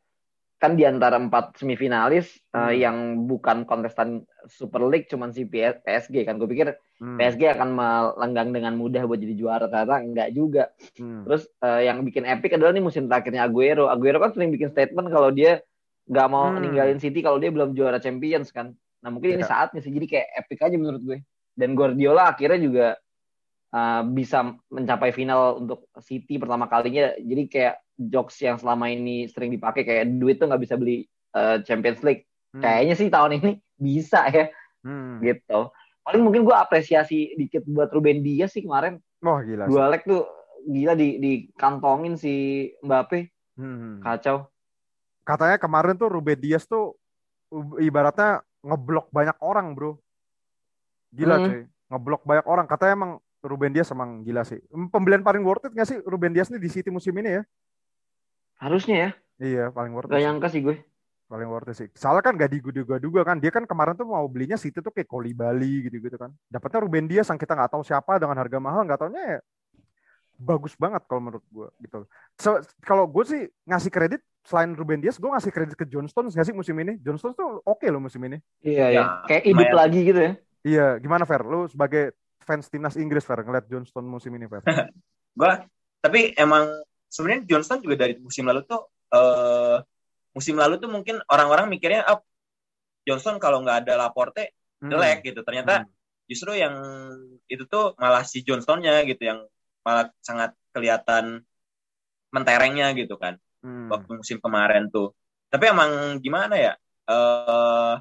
[0.64, 2.72] kan di antara empat semifinalis eh, Hmm.
[2.72, 2.96] yang
[3.28, 6.40] bukan kontestan Super League cuman si PS PSG kan.
[6.40, 7.20] Gue pikir Hmm.
[7.20, 10.72] PSG akan melenggang dengan mudah buat jadi juara ternyata enggak juga.
[10.96, 11.28] Hmm.
[11.28, 13.92] Terus eh, yang bikin epic adalah nih musim terakhirnya Aguero.
[13.92, 15.60] Aguero kan sering bikin statement kalau dia
[16.08, 16.64] nggak mau Hmm.
[16.64, 18.72] ninggalin City kalau dia belum juara Champions kan.
[19.04, 19.52] Nah mungkin ini Iya.
[19.52, 19.92] saatnya sih.
[19.92, 21.18] Jadi kayak epic aja menurut gue.
[21.52, 22.86] Dan Guardiola akhirnya juga
[23.74, 24.38] eh, bisa
[24.70, 27.10] mencapai final untuk City pertama kalinya.
[27.18, 31.56] Jadi kayak jokes yang selama ini sering dipakai kayak duit tuh nggak bisa beli eh,
[31.62, 32.24] Champions League.
[32.54, 32.62] Hmm.
[32.62, 33.50] Kayaknya sih tahun ini
[33.90, 34.46] bisa ya
[34.84, 35.18] Hmm.
[35.24, 35.72] gitu.
[36.04, 39.64] Paling mungkin gue apresiasi dikit buat Ruben Dias sih kemarin Wah gila.
[39.64, 40.28] dua leg tuh
[40.60, 44.04] gila di dikantongin si Mbappe Hmm.
[44.04, 44.44] kacau
[45.24, 47.00] Katanya kemarin tuh Ruben Dias tuh
[47.80, 49.96] ibaratnya ngeblok banyak orang bro.
[51.08, 51.46] Gila Hmm.
[51.48, 51.60] cuy.
[51.88, 52.66] Ngeblok banyak orang.
[52.68, 53.12] Katanya emang
[53.44, 54.58] Ruben Dias emang gila sih.
[54.92, 57.42] Pembelian paling worth it gak sih Ruben Dias nih di City musim ini ya?
[58.62, 59.08] harusnya ya
[59.42, 60.22] Iya paling worth gak it.
[60.22, 60.24] sih.
[60.24, 60.76] nyangka sih gue
[61.24, 61.88] Paling worth it sih.
[61.96, 63.36] Soalnya kan gak diduga-duga kan.
[63.42, 66.30] Dia kan kemarin tuh mau belinya City tuh kayak Koli Bali gitu-gitu kan.
[66.52, 68.84] Dapatnya Ruben Dias yang kita nggak tahu siapa dengan harga mahal.
[68.86, 69.40] Nggak taunya ya
[70.34, 71.98] bagus banget kalau menurut gue gitu.
[72.42, 76.34] So, kalau gue sih ngasih kredit selain Ruben Dias, gue ngasih kredit ke John Stones
[76.34, 76.98] nggak sih musim ini?
[77.00, 78.42] John Stones tuh oke loh musim ini.
[78.60, 80.32] iya Ya, ya kayak hidup lagi gitu ya
[80.64, 81.44] Iya, gimana Fer?
[81.44, 84.62] Lu sebagai fans timnas Inggris Fer ngeliat John Stones musim ini Fer?
[85.40, 85.64] Gua
[85.98, 86.68] tapi emang
[87.08, 89.78] sebenarnya Johnston juga dari musim lalu tuh eh
[90.36, 92.20] musim lalu tuh mungkin orang-orang mikirnya ah
[93.08, 94.52] Johnson kalau nggak ada Laporte
[94.84, 94.92] Hmm.
[94.92, 95.40] jelek gitu.
[95.40, 95.88] Ternyata
[96.28, 96.76] justru yang
[97.48, 99.40] itu tuh malah si Johnstonnya gitu yang
[99.80, 101.40] malah sangat kelihatan
[102.34, 103.88] menterengnya gitu kan Hmm.
[103.88, 105.16] waktu musim kemarin tuh.
[105.48, 106.72] Tapi emang gimana ya?
[107.04, 107.94] eh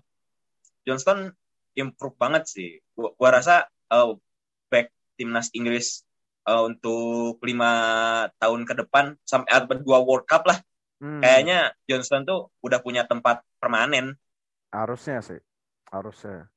[0.84, 1.32] Johnston
[1.76, 2.70] improve banget sih.
[2.92, 4.20] Gua, gua rasa back
[5.16, 6.02] timnas Inggris
[6.48, 7.72] eh, untuk lima
[8.38, 10.60] tahun ke depan sampai ada dua World Cup lah.
[11.04, 11.20] Hmm.
[11.20, 14.16] Kayaknya Johnston tuh udah punya tempat permanen.
[14.74, 15.38] harusnya sih,
[15.94, 16.50] harusnya.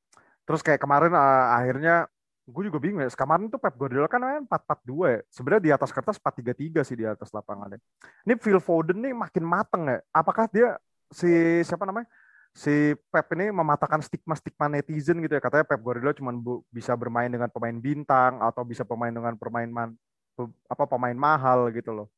[0.49, 2.09] Terus kayak kemarin uh, akhirnya
[2.47, 3.11] gue juga bingung ya.
[3.11, 5.21] Kemarin tuh Pep Guardiola kan main 4-4-2 ya.
[5.29, 7.83] Sebenarnya di atas kertas 4-3-3 sih di atas lapangannya.
[8.23, 9.99] Ini Phil Foden nih makin mateng ya.
[10.15, 10.79] Apakah dia
[11.11, 12.07] si siapa namanya?
[12.57, 15.43] Si Pep ini mematahkan stigma-stigma netizen gitu ya.
[15.45, 16.33] Katanya Pep Guardiola cuma
[16.73, 19.93] bisa bermain dengan pemain bintang atau bisa pemain dengan pemain man,
[20.65, 22.09] apa pemain mahal gitu loh.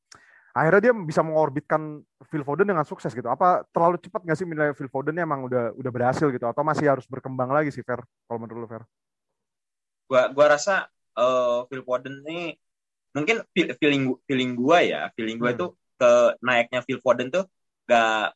[0.55, 3.27] Akhirnya dia bisa mengorbitkan Phil Foden dengan sukses gitu.
[3.27, 6.87] Apa terlalu cepat nggak sih menilai Phil Foden emang udah udah berhasil gitu atau masih
[6.87, 7.99] harus berkembang lagi sih Fer
[8.31, 8.87] kalau menurut lu Fer?
[10.09, 12.57] gua gua rasa uh, Phil Foden ini
[13.13, 15.59] mungkin feeling feeling gua ya feeling gua hmm.
[15.61, 15.67] itu
[16.01, 17.45] ke naiknya Phil Foden tuh
[17.85, 18.33] gak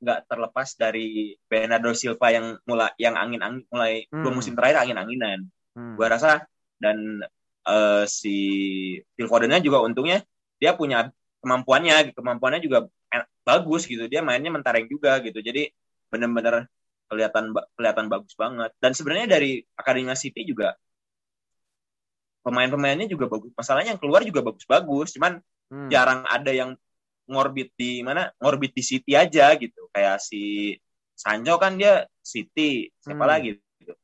[0.00, 4.24] nggak terlepas dari Bernardo Silva yang mulai yang angin angin mulai hmm.
[4.24, 5.40] dua musim terakhir angin anginan
[5.76, 5.94] hmm.
[6.00, 6.48] gua rasa
[6.80, 7.20] dan
[7.68, 8.36] uh, si
[9.14, 10.24] Phil Fodennya juga untungnya
[10.56, 11.12] dia punya
[11.44, 12.88] kemampuannya kemampuannya juga
[13.44, 15.72] bagus gitu dia mainnya mentareng juga gitu jadi
[16.12, 16.68] bener-bener
[17.10, 20.78] kelihatan kelihatan bagus banget dan sebenarnya dari akademi City juga
[22.46, 25.88] pemain-pemainnya juga bagus masalahnya yang keluar juga bagus-bagus cuman hmm.
[25.90, 26.70] jarang ada yang
[27.30, 30.74] ngorbit di mana ngorbit di City aja gitu kayak si
[31.14, 33.30] Sancho kan dia City siapa hmm.
[33.30, 33.94] lagi gitu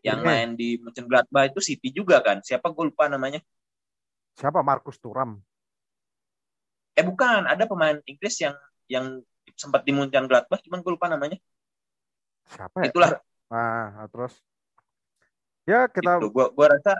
[0.00, 0.26] yang yeah.
[0.26, 3.44] main di Mönchengladbach itu City juga kan siapa gue lupa namanya
[4.34, 5.36] siapa Markus Thuram
[6.96, 8.56] eh bukan ada pemain Inggris yang
[8.88, 9.20] yang
[9.52, 11.36] sempat di Mönchengladbach cuman gue lupa namanya
[12.46, 12.90] siapa ya?
[12.90, 13.10] Itulah.
[13.50, 14.34] Nah, terus
[15.66, 16.30] ya kita gitu.
[16.30, 16.94] gua gua rasa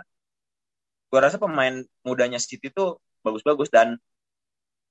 [1.07, 3.95] gua rasa pemain mudanya City itu bagus-bagus dan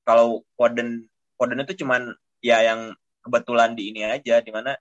[0.06, 2.94] kalau Foden Foden itu cuman ya yang
[3.26, 4.78] kebetulan di ini aja di mana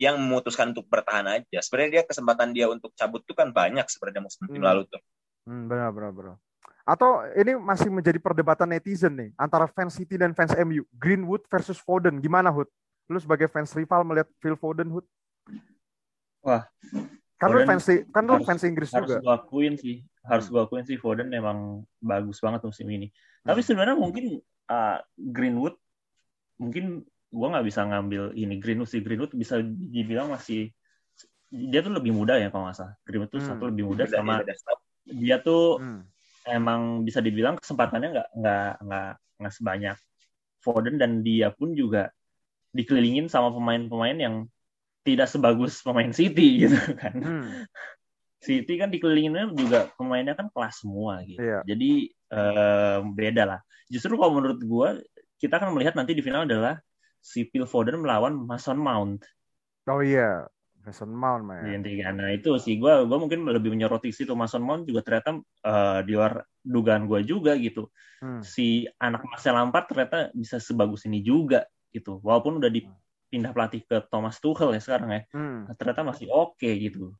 [0.00, 1.58] yang memutuskan untuk bertahan aja.
[1.60, 4.64] Sebenarnya dia kesempatan dia untuk cabut tuh kan banyak sebenarnya musim hmm.
[4.64, 4.98] lalu tuh.
[5.46, 6.34] Hmm, benar benar benar.
[6.82, 10.82] Atau ini masih menjadi perdebatan netizen nih antara fans City dan fans MU.
[10.98, 12.66] Greenwood versus Foden gimana Hud?
[13.06, 15.06] Lu sebagai fans rival melihat Phil Foden Hood?
[16.42, 16.66] Wah.
[17.38, 19.22] Kan Foden lu fans kan lu fans Inggris harus juga.
[19.22, 19.96] Harus gua akuin sih.
[20.26, 23.14] Harus gua akuin sih Foden memang bagus banget musim ini.
[23.46, 23.66] Tapi hmm.
[23.70, 25.74] sebenarnya mungkin uh, Greenwood
[26.60, 30.70] mungkin gua nggak bisa ngambil ini Greenwood sih Greenwood bisa dibilang masih
[31.52, 32.94] dia tuh lebih muda ya kalau nggak salah.
[33.04, 33.48] Greenwood tuh hmm.
[33.48, 34.40] satu lebih muda sama
[35.02, 36.02] dia tuh hmm.
[36.48, 39.96] emang bisa dibilang kesempatannya nggak nggak nggak nggak sebanyak
[40.62, 42.14] Foden dan dia pun juga
[42.70, 44.34] dikelilingin sama pemain-pemain yang
[45.02, 47.14] tidak sebagus pemain City gitu kan.
[47.18, 47.48] Hmm.
[48.42, 51.38] City kan dikelilinginnya juga pemainnya kan kelas semua gitu.
[51.38, 51.62] Iya.
[51.62, 53.60] Jadi um, beda lah.
[53.92, 54.88] Justru kalau menurut gue
[55.36, 56.80] kita akan melihat nanti di final adalah
[57.20, 59.20] si Phil Foden melawan Mason Mount.
[59.86, 60.48] Oh iya,
[60.82, 61.62] Mason Mount man.
[62.18, 66.12] Nah itu sih gue gue mungkin lebih menyoroti situ Mason Mount juga ternyata uh, di
[66.16, 67.90] luar dugaan gue juga gitu.
[68.22, 68.42] Hmm.
[68.42, 72.18] Si anak Marcel Lampard ternyata bisa sebagus ini juga gitu.
[72.22, 75.74] Walaupun udah dipindah pelatih ke Thomas Tuchel ya sekarang ya, hmm.
[75.78, 77.14] ternyata masih oke okay, gitu.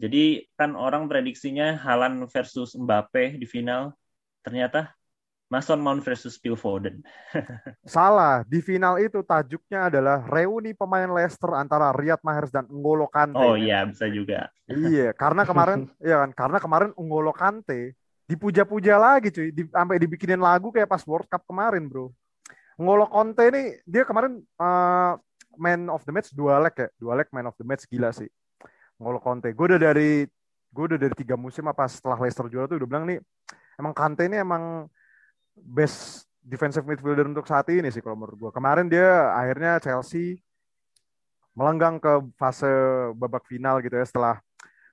[0.00, 3.92] Jadi kan orang prediksinya Halan versus Mbappe di final,
[4.42, 4.92] ternyata
[5.52, 7.04] Mason Mount versus Phil Foden.
[7.84, 13.36] Salah, di final itu tajuknya adalah reuni pemain Leicester antara Riyad Mahrez dan N'Golo Kante.
[13.36, 14.48] Oh iya, bisa juga.
[14.64, 17.92] iya, karena kemarin ya kan, karena kemarin N'Golo Kante
[18.24, 22.16] dipuja-puja lagi cuy, di, sampai dibikinin lagu kayak pas World Cup kemarin, Bro.
[22.80, 25.12] Ngolo Conte ini dia kemarin uh,
[25.60, 28.28] man of the match dua leg ya, dua leg man of the match gila sih.
[28.96, 29.52] Ngolo Conte.
[29.52, 30.24] Gue udah dari
[30.72, 33.20] gue udah dari tiga musim apa setelah Leicester juara tuh udah bilang nih
[33.78, 34.88] emang Kante ini emang
[35.54, 38.50] best defensive midfielder untuk saat ini sih kalau menurut gue.
[38.50, 40.42] Kemarin dia akhirnya Chelsea
[41.52, 42.68] melenggang ke fase
[43.14, 44.36] babak final gitu ya setelah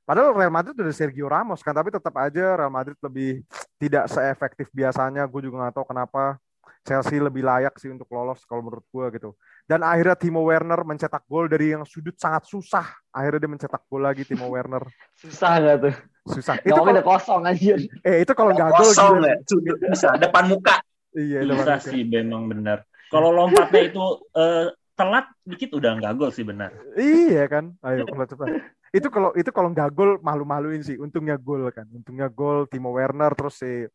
[0.10, 3.46] Padahal Real Madrid udah Sergio Ramos kan, tapi tetap aja Real Madrid lebih
[3.78, 5.22] tidak seefektif biasanya.
[5.30, 6.42] Gue juga nggak tahu kenapa
[6.84, 9.30] Chelsea lebih layak sih untuk lolos kalau menurut gue gitu.
[9.70, 12.90] Dan akhirnya Timo Werner mencetak gol dari yang sudut sangat susah.
[13.14, 14.82] Akhirnya dia mencetak gol lagi Timo Werner.
[15.14, 15.96] Susah gak tuh?
[16.30, 16.56] Susah.
[16.62, 17.74] itu kalau udah kosong aja.
[18.06, 19.36] Eh itu kalau nggak gol kosong ya.
[19.46, 20.76] Sudut bisa depan muka.
[21.14, 22.86] Iya, bisa sih memang benar.
[23.10, 24.04] Kalau lompatnya itu
[24.38, 26.74] uh, telat dikit udah nggak gol sih benar.
[26.98, 27.74] Iya kan.
[27.82, 28.48] Ayo kalau cepat.
[28.90, 30.98] itu kalau itu kalau nggak gol malu-maluin sih.
[31.02, 31.86] Untungnya gol kan.
[31.90, 33.86] Untungnya gol Timo Werner terus si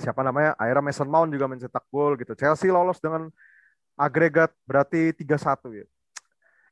[0.00, 2.32] siapa namanya akhirnya Mason Mount juga mencetak gol gitu.
[2.38, 3.28] Chelsea lolos dengan
[3.96, 5.86] agregat berarti 3-1 ya.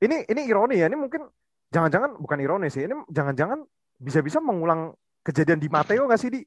[0.00, 0.88] Ini ini ironi ya.
[0.88, 1.28] Ini mungkin
[1.68, 2.88] jangan-jangan bukan ironi sih.
[2.88, 3.62] Ini jangan-jangan
[4.00, 6.40] bisa-bisa mengulang kejadian di Matteo nggak sih di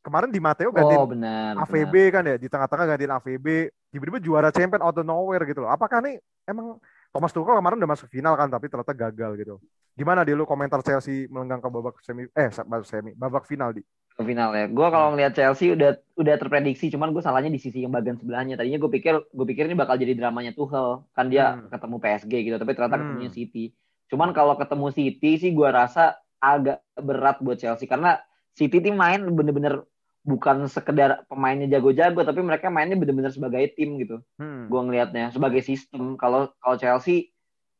[0.00, 2.12] kemarin di Matteo gantiin oh, benar, AVB benar.
[2.12, 3.46] kan ya di tengah-tengah gantiin AVB
[3.92, 5.70] tiba-tiba juara champion out of nowhere gitu loh.
[5.72, 6.80] Apakah nih emang
[7.10, 9.54] Thomas Tuchel kemarin udah masuk final kan tapi ternyata gagal gitu.
[9.96, 13.82] Gimana dia lu komentar Chelsea melenggang ke babak semi eh babak semi babak final di?
[14.16, 14.66] Ke final ya.
[14.68, 18.60] Gue kalau ngelihat Chelsea udah udah terprediksi cuman gue salahnya di sisi yang bagian sebelahnya.
[18.60, 21.72] Tadinya gue pikir gue pikir ini bakal jadi dramanya Tuchel kan dia hmm.
[21.72, 23.02] ketemu PSG gitu tapi ternyata hmm.
[23.06, 23.64] ketemunya City.
[24.10, 28.20] Cuman kalau ketemu City sih gue rasa agak berat buat Chelsea karena
[28.56, 29.86] City tim main bener-bener
[30.20, 34.20] bukan sekedar pemainnya jago-jago tapi mereka mainnya bener-bener sebagai tim gitu.
[34.36, 34.68] Hmm.
[34.68, 36.20] Gue ngelihatnya sebagai sistem.
[36.20, 37.32] Kalau kalau Chelsea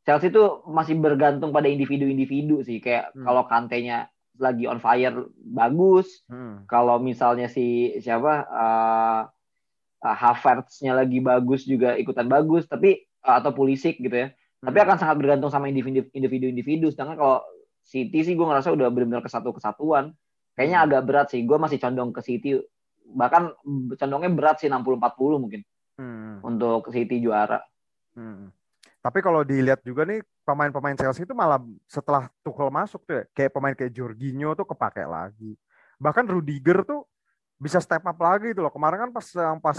[0.08, 3.28] Chelsea tuh masih bergantung pada individu-individu sih kayak Hmm.
[3.28, 4.08] kalau Kante-nya
[4.40, 6.64] lagi on fire bagus, Hmm.
[6.64, 9.22] kalau misalnya si siapa uh,
[10.00, 14.28] uh, Havertz-nya lagi bagus juga ikutan bagus tapi uh, atau Pulisic gitu ya.
[14.60, 14.84] Tapi Hmm.
[14.88, 16.88] akan sangat bergantung sama individu- individu-individu.
[16.88, 17.38] Sedangkan kalau
[17.80, 20.12] City sih gue ngerasa udah benar-benar kesatu kesatuan.
[20.56, 20.86] Kayaknya Hmm.
[20.88, 21.40] agak berat sih.
[21.44, 22.60] Gue masih condong ke City.
[23.10, 23.42] Bahkan
[23.96, 25.60] condongnya berat sih 60-40 mungkin
[25.96, 26.44] Hmm.
[26.44, 27.60] untuk City juara.
[28.12, 28.52] Hmm.
[29.00, 31.56] Tapi kalau dilihat juga nih pemain-pemain Chelsea itu malah
[31.88, 35.56] setelah Tuchel masuk tuh ya, kayak pemain kayak Jorginho tuh kepake lagi.
[35.96, 37.08] Bahkan Rudiger tuh
[37.60, 38.72] bisa step up lagi itu loh.
[38.72, 39.26] Kemarin kan pas
[39.60, 39.78] pas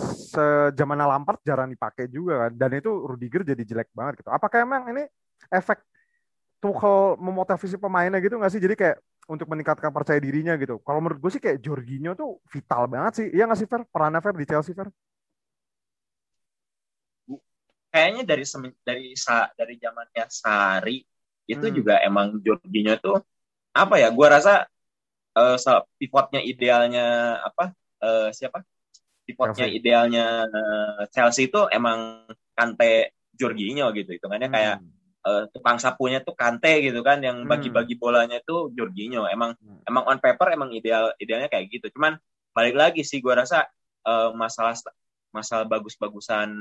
[0.73, 2.51] zaman Lampard jarang dipakai juga kan.
[2.57, 4.29] Dan itu Rudiger jadi jelek banget gitu.
[4.33, 5.05] Apakah emang ini
[5.53, 5.85] efek
[6.61, 8.61] Tuchel memotivasi pemainnya gitu nggak sih?
[8.61, 8.97] Jadi kayak
[9.29, 10.81] untuk meningkatkan percaya dirinya gitu.
[10.81, 13.27] Kalau menurut gue sih kayak Jorginho tuh vital banget sih.
[13.33, 13.81] Iya nggak sih Fer?
[13.85, 14.89] Perannya Fer di Chelsea Fer?
[17.91, 18.45] Kayaknya dari
[18.81, 21.03] dari sa, dari zamannya Sari
[21.45, 21.75] itu Hmm.
[21.75, 23.19] juga emang Jorginho tuh
[23.75, 24.63] apa ya gua rasa
[25.31, 27.05] eh, sa- pivotnya idealnya
[27.43, 27.71] apa
[28.03, 28.63] eh, siapa
[29.27, 29.77] pivotnya Chelsea.
[29.79, 34.91] idealnya eh, Chelsea itu emang Kante Jorginho gitu hitungannya kayak Hmm.
[35.21, 37.49] eh, tukang sapunya tuh Kante gitu kan yang Hmm.
[37.51, 39.79] bagi-bagi bolanya tuh Jorginho emang Hmm.
[39.87, 42.15] emang on paper emang ideal idealnya kayak gitu cuman
[42.51, 43.67] balik lagi sih gua rasa
[44.01, 44.73] eh, masalah
[45.31, 46.51] masalah bagus-bagusan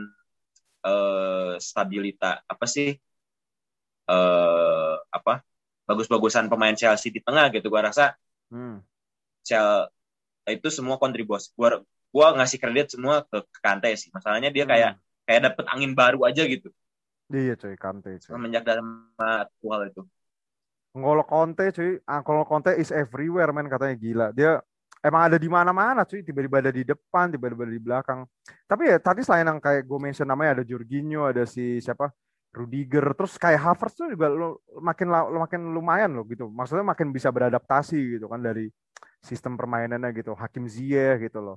[0.86, 2.88] eh stabilitas apa sih
[4.10, 5.32] eh apa
[5.88, 7.66] bagus-bagusan pemain Chelsea di tengah gitu.
[7.72, 8.14] Gua rasa
[8.50, 8.80] Hmm.
[9.46, 9.90] Chelsea
[10.56, 11.68] itu semua kontribusi gua
[12.14, 14.10] gua ngasih kredit semua ke, ke Kante sih.
[14.16, 14.92] Masalahnya dia kayak
[15.26, 16.68] kayak dapet angin baru aja gitu.
[17.38, 18.38] Iya coy, Kante coy.
[18.38, 19.28] semenjak sama
[19.60, 20.00] Tuchel itu.
[20.98, 23.96] Ngolo Conte cuy, ah, Ngolo Conte is everywhere men katanya.
[24.04, 24.26] Gila.
[24.38, 24.50] Dia
[25.00, 28.20] emang ada di mana-mana cuy, tiba-tiba ada di depan, tiba-tiba ada di belakang.
[28.68, 32.12] Tapi ya tadi selain yang kayak gue mention namanya ada Jorginho, ada si siapa
[32.50, 36.50] Rudiger, terus kayak Havertz tuh juga lo, makin la- makin lumayan loh gitu.
[36.50, 38.66] Maksudnya makin bisa beradaptasi gitu kan dari
[39.22, 40.34] sistem permainannya gitu.
[40.34, 41.56] Hakim Ziyech gitu loh.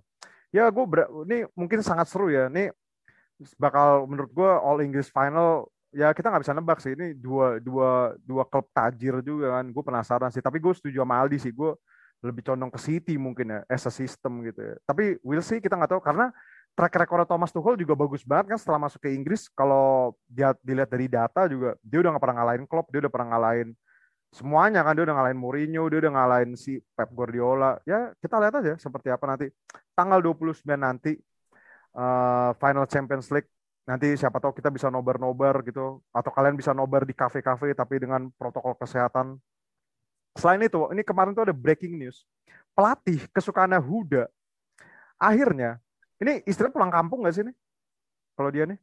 [0.53, 0.85] Ya gue
[1.25, 2.45] ini mungkin sangat seru ya.
[2.45, 2.69] Ini
[3.57, 8.17] bakal menurut gue All English Final ya kita nggak bisa nebak sih ini dua dua
[8.17, 11.71] dua klub tajir juga kan gue penasaran sih tapi gue setuju sama Aldi sih gue
[12.23, 14.75] lebih condong ke City mungkin ya as a system gitu ya.
[14.87, 16.31] Tapi we'll see kita nggak tahu karena
[16.73, 19.51] track record Thomas Tuchel juga bagus banget kan setelah masuk ke Inggris.
[19.51, 23.27] Kalau dia dilihat dari data juga dia udah nggak pernah ngalahin Klopp dia udah pernah
[23.35, 23.69] ngalahin
[24.31, 24.95] semuanya kan.
[24.95, 27.77] Dia udah ngalahin Mourinho dia udah ngalahin si Pep Guardiola.
[27.83, 29.51] Ya kita lihat aja seperti apa nanti.
[29.93, 31.19] Tanggal 29 nanti
[31.93, 33.51] uh, final Champions League.
[33.83, 38.31] Nanti siapa tahu kita bisa nobar-nobar gitu atau kalian bisa nobar di kafe-kafe tapi dengan
[38.39, 39.35] protokol kesehatan.
[40.33, 42.25] Selain itu, ini kemarin tuh ada breaking news.
[42.73, 44.25] Pelatih kesukaannya Huda
[45.21, 45.79] akhirnya
[46.19, 47.55] ini istilah pulang kampung nggak sih nih?
[48.33, 48.75] Kalau dia nih?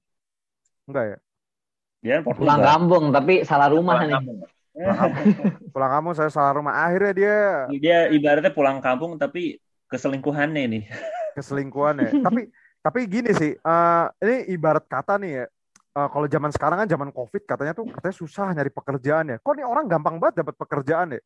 [0.89, 1.19] Enggak ya?
[2.01, 2.17] Dia.
[2.25, 4.15] Pulang kampung tapi salah rumah Pulang nih.
[4.17, 4.37] kampung.
[4.71, 5.27] Pulang kampung,
[5.75, 6.73] pulang kampung saya salah rumah.
[6.87, 7.37] Akhirnya dia
[7.77, 9.59] Dia ibaratnya pulang kampung tapi
[9.91, 10.83] keselingkuhannya nih.
[11.37, 12.11] keselingkuhan ya.
[12.23, 12.49] tapi
[12.81, 15.47] tapi gini sih, eh, ini ibarat kata nih ya.
[15.91, 19.37] eh, kalau zaman sekarang kan zaman covid katanya tuh katanya susah nyari pekerjaan ya.
[19.43, 21.21] Kok nih orang gampang banget dapat pekerjaan ya?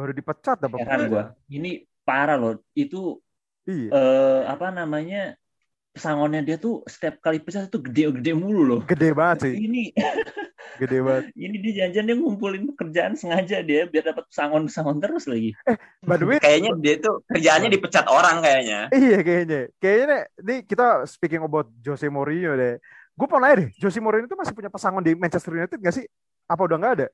[0.00, 1.24] Baru dipecat dapat Ya kan gua.
[1.52, 2.56] Ini parah loh.
[2.72, 3.20] Itu
[3.68, 3.92] Iya.
[3.92, 5.36] eh, apa namanya?
[5.90, 8.80] Pesangonnya dia tuh setiap kali pecat itu gede-gede mulu loh.
[8.88, 9.90] Gede banget sih, Ini
[10.80, 11.24] gede banget.
[11.44, 15.52] ini dia janjian dia ngumpulin pekerjaan sengaja dia biar dapat pesangon-pesangon terus lagi.
[16.06, 19.60] By the way, kayaknya dia tuh kerjaannya dipecat orang kayaknya iya kayaknya.
[19.82, 22.78] Kayaknya nih, nih kita speaking about Jose Mourinho deh.
[23.18, 26.06] Gue mau nanya deh, Jose Mourinho itu masih punya pesangon di Manchester United gak sih?
[26.46, 27.06] Apa udah nggak ada?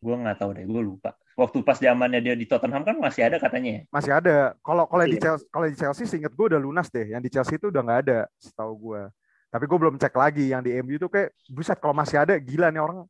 [0.00, 1.18] Gue nggak tahu deh, gue lupa.
[1.36, 3.70] Waktu pas zamannya dia di Tottenham kan masih ada katanya.
[3.70, 3.82] ya.
[3.92, 4.36] Masih ada.
[4.64, 5.36] Kalau kalau di Iya.
[5.36, 7.12] Chelsea, kalau di Chelsea seinget gue udah lunas deh.
[7.12, 9.02] Yang di Chelsea itu udah nggak ada, setahu gue.
[9.52, 10.48] Tapi gue belum cek lagi.
[10.48, 13.04] Yang di MU itu kayak buset kalau masih ada gila nih orang.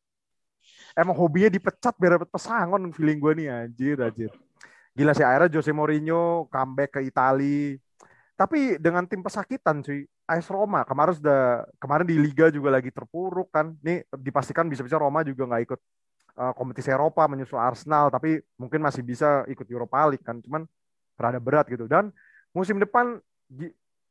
[0.98, 4.30] Emang hobinya dipecat biar dapet pesangon feeling gue nih anjir anjir.
[4.90, 7.78] Gila sih akhirnya Jose Mourinho comeback ke Itali.
[8.34, 10.02] Tapi dengan tim pesakitan cuy.
[10.26, 13.78] AS Roma kemarin sudah kemarin di Liga juga lagi terpuruk kan.
[13.86, 15.80] Nih dipastikan bisa-bisa Roma juga nggak ikut
[16.36, 20.64] uh, kompetisi Eropa menyusul Arsenal tapi mungkin masih bisa ikut Europa League kan cuman
[21.16, 22.12] rada berat gitu dan
[22.52, 23.16] musim depan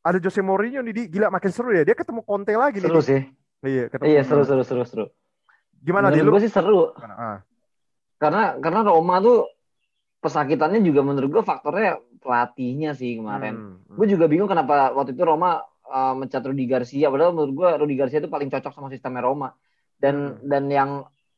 [0.02, 1.04] ada Jose Mourinho nih Di.
[1.10, 3.22] gila makin seru ya dia ketemu Conte lagi nih Seru sih.
[3.64, 5.06] iya ketemu Iya seru seru seru seru.
[5.82, 6.94] gimana di lu Menurut gue sih seru.
[6.98, 7.42] Ah,
[8.18, 9.46] Karena karena Roma tuh
[10.18, 13.54] pesakitannya juga menurut gue faktornya pelatihnya sih kemarin.
[13.54, 13.96] hmm, hmm.
[13.98, 17.14] Gue juga bingung kenapa waktu itu Roma uh, mencat Rudi Garcia.
[17.14, 19.54] Padahal menurut gue Rudi Garcia itu paling cocok sama sistemnya Roma.
[19.96, 20.42] Dan Hmm.
[20.42, 20.90] dan yang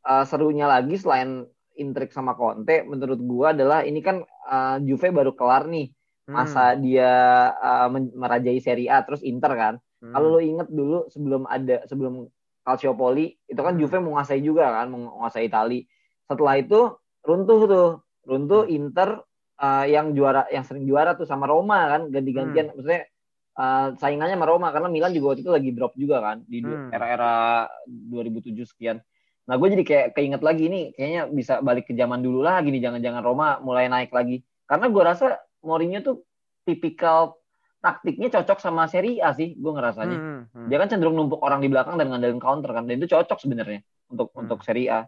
[0.08, 1.44] uh, serunya lagi selain
[1.76, 5.92] intrik sama Conte menurut gua adalah ini kan uh, Juve baru kelar nih
[6.28, 6.36] Hmm.
[6.44, 7.08] masa dia
[7.56, 9.74] uh, merajai Serie A terus Inter kan.
[10.04, 10.12] Hmm.
[10.12, 12.28] Kalau lo inget dulu sebelum ada sebelum
[12.68, 13.80] Calciopoli itu kan Hmm.
[13.80, 15.88] Juve menguasai juga kan menguasai Itali.
[16.28, 17.88] Setelah itu runtuh tuh
[18.28, 18.76] runtuh Hmm.
[18.76, 19.24] Inter
[19.56, 23.08] uh, yang juara yang sering juara tuh sama Roma kan ganti-gantian maksudnya
[23.56, 26.92] uh, saingannya sama Roma karena Milan juga waktu itu lagi drop juga kan di Hmm.
[26.92, 29.00] era-era 2007 sekian.
[29.48, 32.84] Nah gue jadi kayak keinget lagi nih kayaknya bisa balik ke zaman dulu lagi nih
[32.84, 36.28] jangan-jangan Roma mulai naik lagi karena gue rasa Mourinho tuh
[36.68, 37.40] tipikal
[37.80, 40.18] taktiknya cocok sama Serie A sih gue ngerasanya.
[40.20, 40.68] Hmm, hmm.
[40.68, 43.80] Dia kan cenderung numpuk orang di belakang dan ngandelin counter kan dan itu cocok sebenarnya
[44.12, 44.44] untuk Hmm.
[44.44, 45.00] untuk Serie A.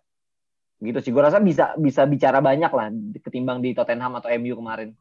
[0.80, 2.88] Gitu sih gue rasa bisa bisa bicara banyak lah
[3.20, 4.96] ketimbang di Tottenham atau MU kemarin.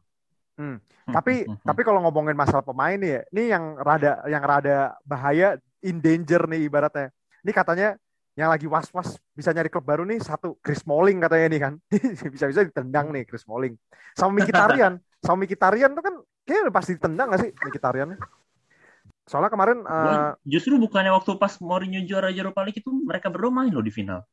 [1.07, 6.03] Tapi tapi kalau ngomongin masalah pemain nih ya, ini yang rada yang rada bahaya in
[6.03, 7.15] danger nih ibaratnya.
[7.47, 7.95] Ini katanya
[8.39, 11.73] yang lagi was-was bisa nyari klub baru nih satu Chris Smalling katanya nih kan.
[12.33, 13.75] Bisa-bisa ditendang nih Chris Smalling.
[14.15, 14.95] Sama Mkhitaryan.
[15.27, 16.15] Sama Mkhitaryan tuh kan
[16.47, 18.15] kayaknya udah pasti ditendang gak sih Mkhitaryan?
[19.27, 23.69] Soalnya kemarin eh, justru bukannya waktu pas Mourinho juara Europa League itu mereka berdua main
[23.75, 24.23] loh di final.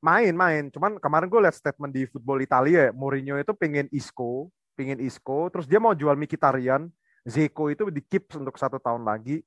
[0.00, 0.72] main-main.
[0.72, 5.52] Cuman kemarin gue liat statement di Football Italia ya, Mourinho itu pengen Isco, pengen Isco,
[5.52, 6.88] terus dia mau jual Mkhitaryan,
[7.28, 9.44] Zeko itu di keep untuk satu tahun lagi.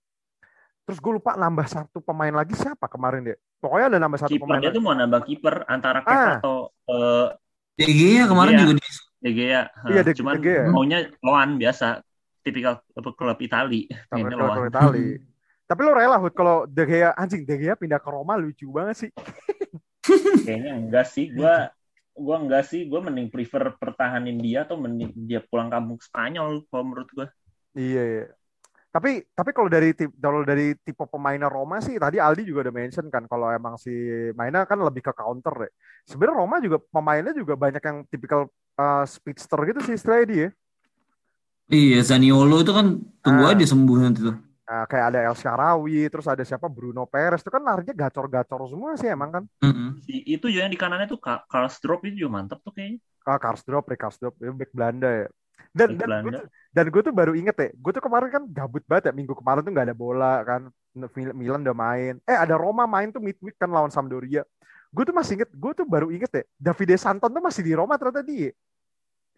[0.84, 3.38] Terus gue lupa nambah satu pemain lagi siapa kemarin dia.
[3.58, 4.78] Pokoknya ada nambah satu Kiper pemain dia lagi.
[4.78, 6.36] tuh mau nambah kiper antara Kepa Ah.
[6.40, 7.28] atau eh
[7.80, 8.84] DG ya kemarin juga di
[9.24, 9.62] De Gea.
[9.88, 10.64] Iya, De- cuman De Gea.
[10.68, 12.04] maunya loan biasa,
[12.44, 13.88] tipikal klub klub Itali.
[14.12, 14.68] Klub loan.
[14.68, 15.08] Itali.
[15.72, 19.08] Tapi lo rela Hud kalau De Gea anjing De Gea pindah ke Roma lucu banget
[19.08, 19.12] sih.
[20.44, 21.72] Kayaknya enggak sih, gua
[22.14, 26.68] gua enggak sih, gua mending prefer pertahanin dia atau mending dia pulang kampung ke Spanyol
[26.68, 27.28] kalau menurut gua.
[27.74, 28.26] Iya, iya.
[28.94, 32.76] Tapi tapi kalau dari tip, kalau dari tipe pemainnya Roma sih tadi Aldi juga udah
[32.78, 33.90] mention kan kalau emang si
[34.38, 35.72] mainnya kan lebih ke counter ya.
[36.06, 38.46] Sebenarnya Roma juga pemainnya juga banyak yang tipikal
[38.78, 40.48] uh, speedster gitu sih istilahnya dia.
[41.74, 43.58] Iya, Zaniolo itu kan tunggu Ah.
[43.58, 44.38] aja sembuh nanti tuh.
[44.64, 48.94] Nah, kayak ada El Sharawi, terus ada siapa Bruno Perez itu kan larinya gacor-gacor semua
[48.94, 49.44] sih emang kan.
[49.60, 50.00] Mm-mm.
[50.06, 53.02] Si, itu juga yang di kanannya tuh Ka- Karlsdorp itu juga mantap tuh kayaknya.
[53.26, 55.28] Ah, Karsdorp, Rick Karsdorp, itu back Belanda ya.
[55.74, 58.86] Dan dan gue tuh, dan gue tuh baru inget ya, gue tuh kemarin kan gabut
[58.86, 60.62] banget ya minggu kemarin tuh nggak ada bola kan,
[60.94, 64.46] Mil- Milan udah main, eh ada Roma main tuh midweek kan lawan Sampdoria.
[64.94, 67.98] Gue tuh masih inget, gue tuh baru inget ya, Davide Santon tuh masih di Roma
[67.98, 68.54] ternyata dia.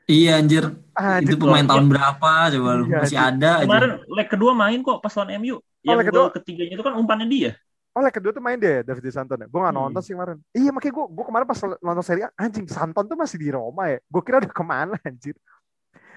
[0.06, 3.32] Iya anjir, Anjir, itu pemain tahun berapa coba lu Iya, masih anjir.
[3.42, 3.66] ada aja.
[3.66, 5.56] Kemarin leg kedua main kok pas lawan MU.
[5.82, 6.26] Yang leg kedua?
[6.30, 7.52] ketiganya itu kan umpannya dia.
[7.96, 9.48] Oh, leg kedua tuh main deh Davide Santon ya.
[9.50, 9.82] Gue gak Hmm.
[9.82, 10.38] nonton sih kemarin.
[10.54, 13.84] Iya makanya gue gue kemarin pas nonton seri A, anjing Santon tuh masih di Roma
[13.90, 13.98] ya.
[14.06, 15.34] Gue kira udah ke mana anjir.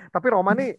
[0.09, 0.77] Tapi Roma nih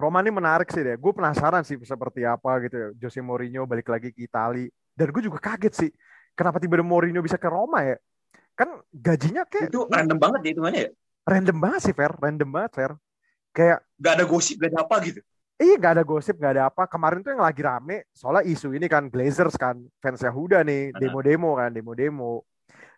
[0.00, 0.96] Roma nih menarik sih deh.
[0.96, 2.88] Gue penasaran sih seperti apa gitu ya.
[2.96, 4.72] Jose Mourinho balik lagi ke Itali.
[4.96, 5.90] Dan gue juga kaget sih.
[6.32, 8.00] Kenapa tiba-tiba Mourinho bisa ke Roma ya?
[8.56, 10.90] Kan gajinya kayak Itu random banget ya hitungannya ya.
[11.28, 12.12] random banget sih Fer.
[12.16, 12.92] Random banget Fer.
[13.52, 15.20] Kayak Gak ada gosip, gak ada apa gitu.
[15.60, 16.82] Iya gak ada gosip, gak ada apa.
[16.88, 21.00] Kemarin tuh yang lagi rame, soalnya isu ini kan Glazers kan, fans Yahuda nih, Mana?
[21.04, 22.48] demo-demo kan, demo-demo.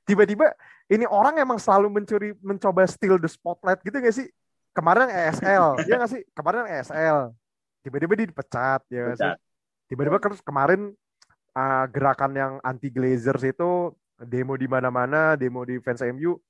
[0.06, 0.54] Tiba-tiba
[0.86, 4.30] ini orang emang selalu mencuri, mencoba steal the spotlight gitu gak sih?
[4.72, 6.22] Kemarin ESL, iya gak sih?
[6.32, 7.36] Kemarin ESL.
[7.84, 9.32] Tiba-tiba dia dipecat, ya gak sih?
[9.92, 10.96] Tiba-tiba terus kemarin
[11.52, 16.40] uh, gerakan yang anti Glazers itu demo di mana-mana, demo di fans MU.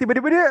[0.00, 0.46] Tiba-tiba dia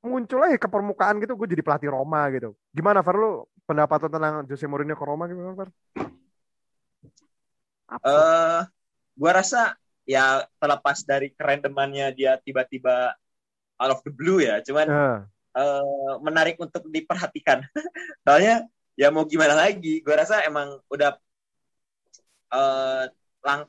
[0.00, 2.56] muncul aja ke permukaan gitu, gue jadi pelatih Roma gitu.
[2.72, 5.68] Gimana Fer lu pendapat lu tentang Jose Mourinho ke Roma gimana?
[7.86, 8.02] Apa?
[8.02, 8.60] eh
[9.14, 13.14] gua rasa ya terlepas dari kerandomannya dia tiba-tiba
[13.76, 15.18] out of the blue ya, cuman Eh,
[15.56, 17.64] eh, menarik untuk diperhatikan.
[18.24, 21.16] Soalnya ya mau gimana lagi, gua rasa emang udah
[22.46, 23.04] eh
[23.42, 23.60] lang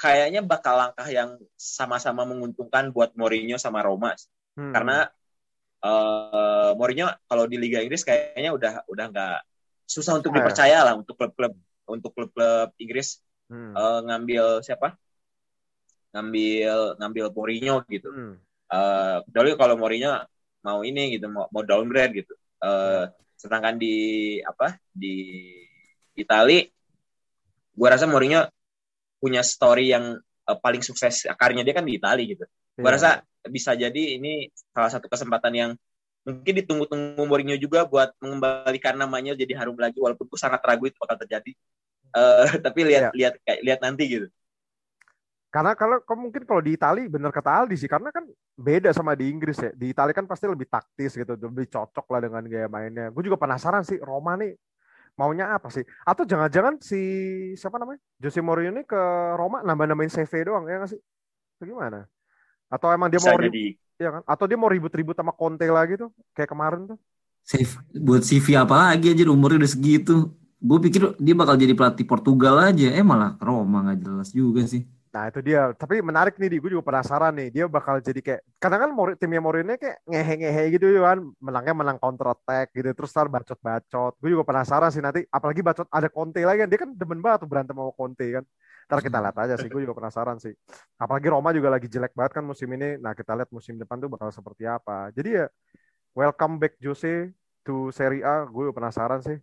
[0.00, 4.16] kayaknya bakal langkah yang sama-sama menguntungkan buat Mourinho sama Roma
[4.56, 4.72] hmm.
[4.72, 5.12] karena
[5.84, 9.38] eh Mourinho kalau di Liga Inggris kayaknya udah udah nggak
[9.84, 10.38] susah untuk Ah, ya.
[10.40, 11.52] dipercaya lah untuk klub-klub
[11.84, 13.74] untuk klub-klub Inggris Hmm.
[13.74, 14.94] eh, ngambil siapa
[16.14, 18.34] ngambil ngambil Mourinho gitu Hmm.
[18.70, 20.14] Eh kecuali kalau Mourinho
[20.62, 22.34] mau ini gitu mau, mau downgrade gitu.
[22.62, 23.04] Eh
[23.40, 23.96] sedangkan di
[24.44, 25.16] apa di
[26.14, 26.68] Itali
[27.74, 28.46] gua rasa Mourinho
[29.18, 32.44] punya story yang eh, paling sukses karirnya dia kan di Itali gitu.
[32.78, 32.96] Gua Iya.
[32.96, 33.10] rasa
[33.48, 35.70] bisa jadi ini salah satu kesempatan yang
[36.22, 40.96] mungkin ditunggu-tunggu Mourinho juga buat mengembalikan namanya jadi harum lagi walaupun gue sangat ragu itu
[41.00, 41.52] bakal terjadi.
[42.12, 44.26] Eh, tapi lihat lihat kayak lihat nanti gitu
[45.50, 48.22] Karena kalau mungkin kalau di Itali bener kata Aldi sih karena kan
[48.54, 49.70] beda sama di Inggris ya.
[49.74, 53.10] Di Itali kan pasti lebih taktis gitu, lebih cocok lah dengan gaya mainnya.
[53.10, 54.54] Gue juga penasaran sih Roma nih
[55.18, 55.82] maunya apa sih?
[56.06, 56.98] Atau jangan-jangan si
[57.58, 58.00] siapa namanya?
[58.22, 59.00] Jose Mourinho ini ke
[59.34, 61.00] Roma nambah-nambahin CV doang ya nggak sih?
[61.58, 62.06] Itu gimana?
[62.70, 63.76] Atau emang dia Bisa mau ribut, jadi.
[63.98, 64.22] ya kan?
[64.26, 66.98] Atau dia mau ribut-ribut sama Conte lagi tuh, kayak kemarin tuh.
[67.50, 67.72] Save
[68.06, 70.12] buat CV apa lagi aja umurnya udah segitu.
[70.60, 72.86] Gue pikir dia bakal jadi pelatih Portugal aja.
[72.98, 74.82] Eh malah ke Roma nggak jelas juga sih.
[75.10, 75.74] Nah itu dia.
[75.74, 76.56] Tapi menarik nih, Di.
[76.62, 77.48] gue juga penasaran nih.
[77.50, 81.18] Dia bakal jadi kayak, kadang kan Mori- timnya Mourinho kayak ngehe-ngehe gitu ya kan.
[81.42, 82.94] Menangnya menang counter attack gitu.
[82.94, 84.12] Terus ntar bacot-bacot.
[84.22, 85.26] Gue juga penasaran sih nanti.
[85.26, 86.68] Apalagi bacot ada Conte lagi kan.
[86.70, 88.44] Dia kan demen banget tuh berantem sama Conte kan.
[88.86, 89.68] Ntar kita lihat aja sih.
[89.70, 90.54] Gue juga penasaran sih.
[90.94, 92.94] Apalagi Roma juga lagi jelek banget kan musim ini.
[93.02, 95.10] Nah kita lihat musim depan tuh bakal seperti apa.
[95.10, 95.46] Jadi ya
[96.14, 97.34] welcome back Jose
[97.66, 98.46] to Serie A.
[98.46, 99.42] Gue penasaran sih.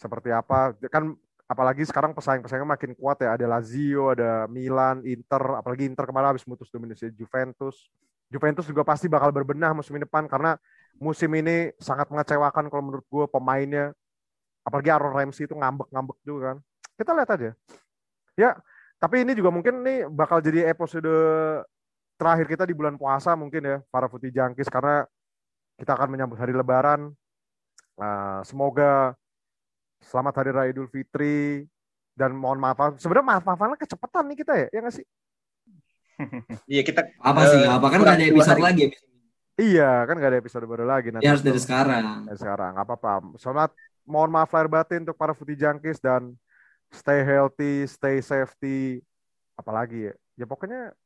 [0.00, 0.72] Seperti apa.
[0.88, 3.38] Kan apalagi sekarang pesaing-pesaingnya makin kuat ya.
[3.38, 7.88] Ada Lazio, ada Milan, Inter, apalagi Inter kemarin habis mutus dominasi Juventus.
[8.26, 10.58] Juventus juga pasti bakal berbenah musim depan karena
[10.98, 13.94] musim ini sangat mengecewakan kalau menurut gue pemainnya.
[14.66, 16.58] Apalagi Aaron Ramsey itu ngambek-ngambek juga kan.
[16.98, 17.50] Kita lihat aja.
[18.34, 18.50] Ya,
[18.98, 21.06] tapi ini juga mungkin nih bakal jadi episode
[22.18, 25.04] terakhir kita di bulan puasa mungkin ya para putih jangkis karena
[25.76, 27.12] kita akan menyambut hari Lebaran.
[27.96, 29.14] Nah, semoga
[30.06, 31.66] selamat hari raya Idul Fitri.
[32.16, 35.06] Dan mohon maaf sebenarnya maaf maafan kecepatan nih kita ya ya nggak sih?
[36.72, 37.60] Iya kita Apa sih?
[37.60, 37.92] Eh, Apa?
[37.92, 38.90] Kan nggak ada episode lagi ya?
[39.56, 41.24] iya kan nggak ada episode baru lagi nanti.
[41.24, 42.24] Ya harus dari sekarang.
[42.24, 43.36] dari sekarang nggak apa-apa.
[43.36, 43.70] Selamat
[44.08, 46.32] mohon maaf lahir batin untuk para putih jangkis dan
[46.88, 49.04] stay healthy stay safety.
[49.56, 50.14] Apalagi ya?
[50.40, 50.96] Ya pokoknya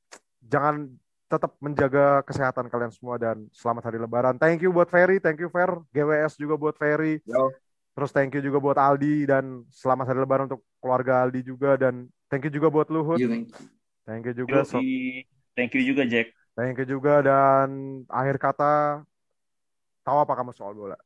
[0.42, 0.90] jangan
[1.30, 4.34] tetap menjaga kesehatan kalian semua dan selamat hari lebaran.
[4.38, 5.74] Thank you buat Ferry thank you Fer.
[5.90, 7.18] GWS juga buat Ferry.
[7.22, 7.50] Yo.
[7.94, 12.06] Terus thank you juga buat Aldi dan selamat hari lebaran untuk keluarga Aldi juga dan
[12.30, 13.28] thank you juga buat Luhut Iya,
[14.06, 14.34] thank you.
[14.34, 14.82] juga so-.
[15.58, 16.32] Thank you juga Jack.
[16.54, 17.68] thank you juga dan
[18.08, 19.02] akhir kata
[20.06, 20.96] tahu apa kamu soal bola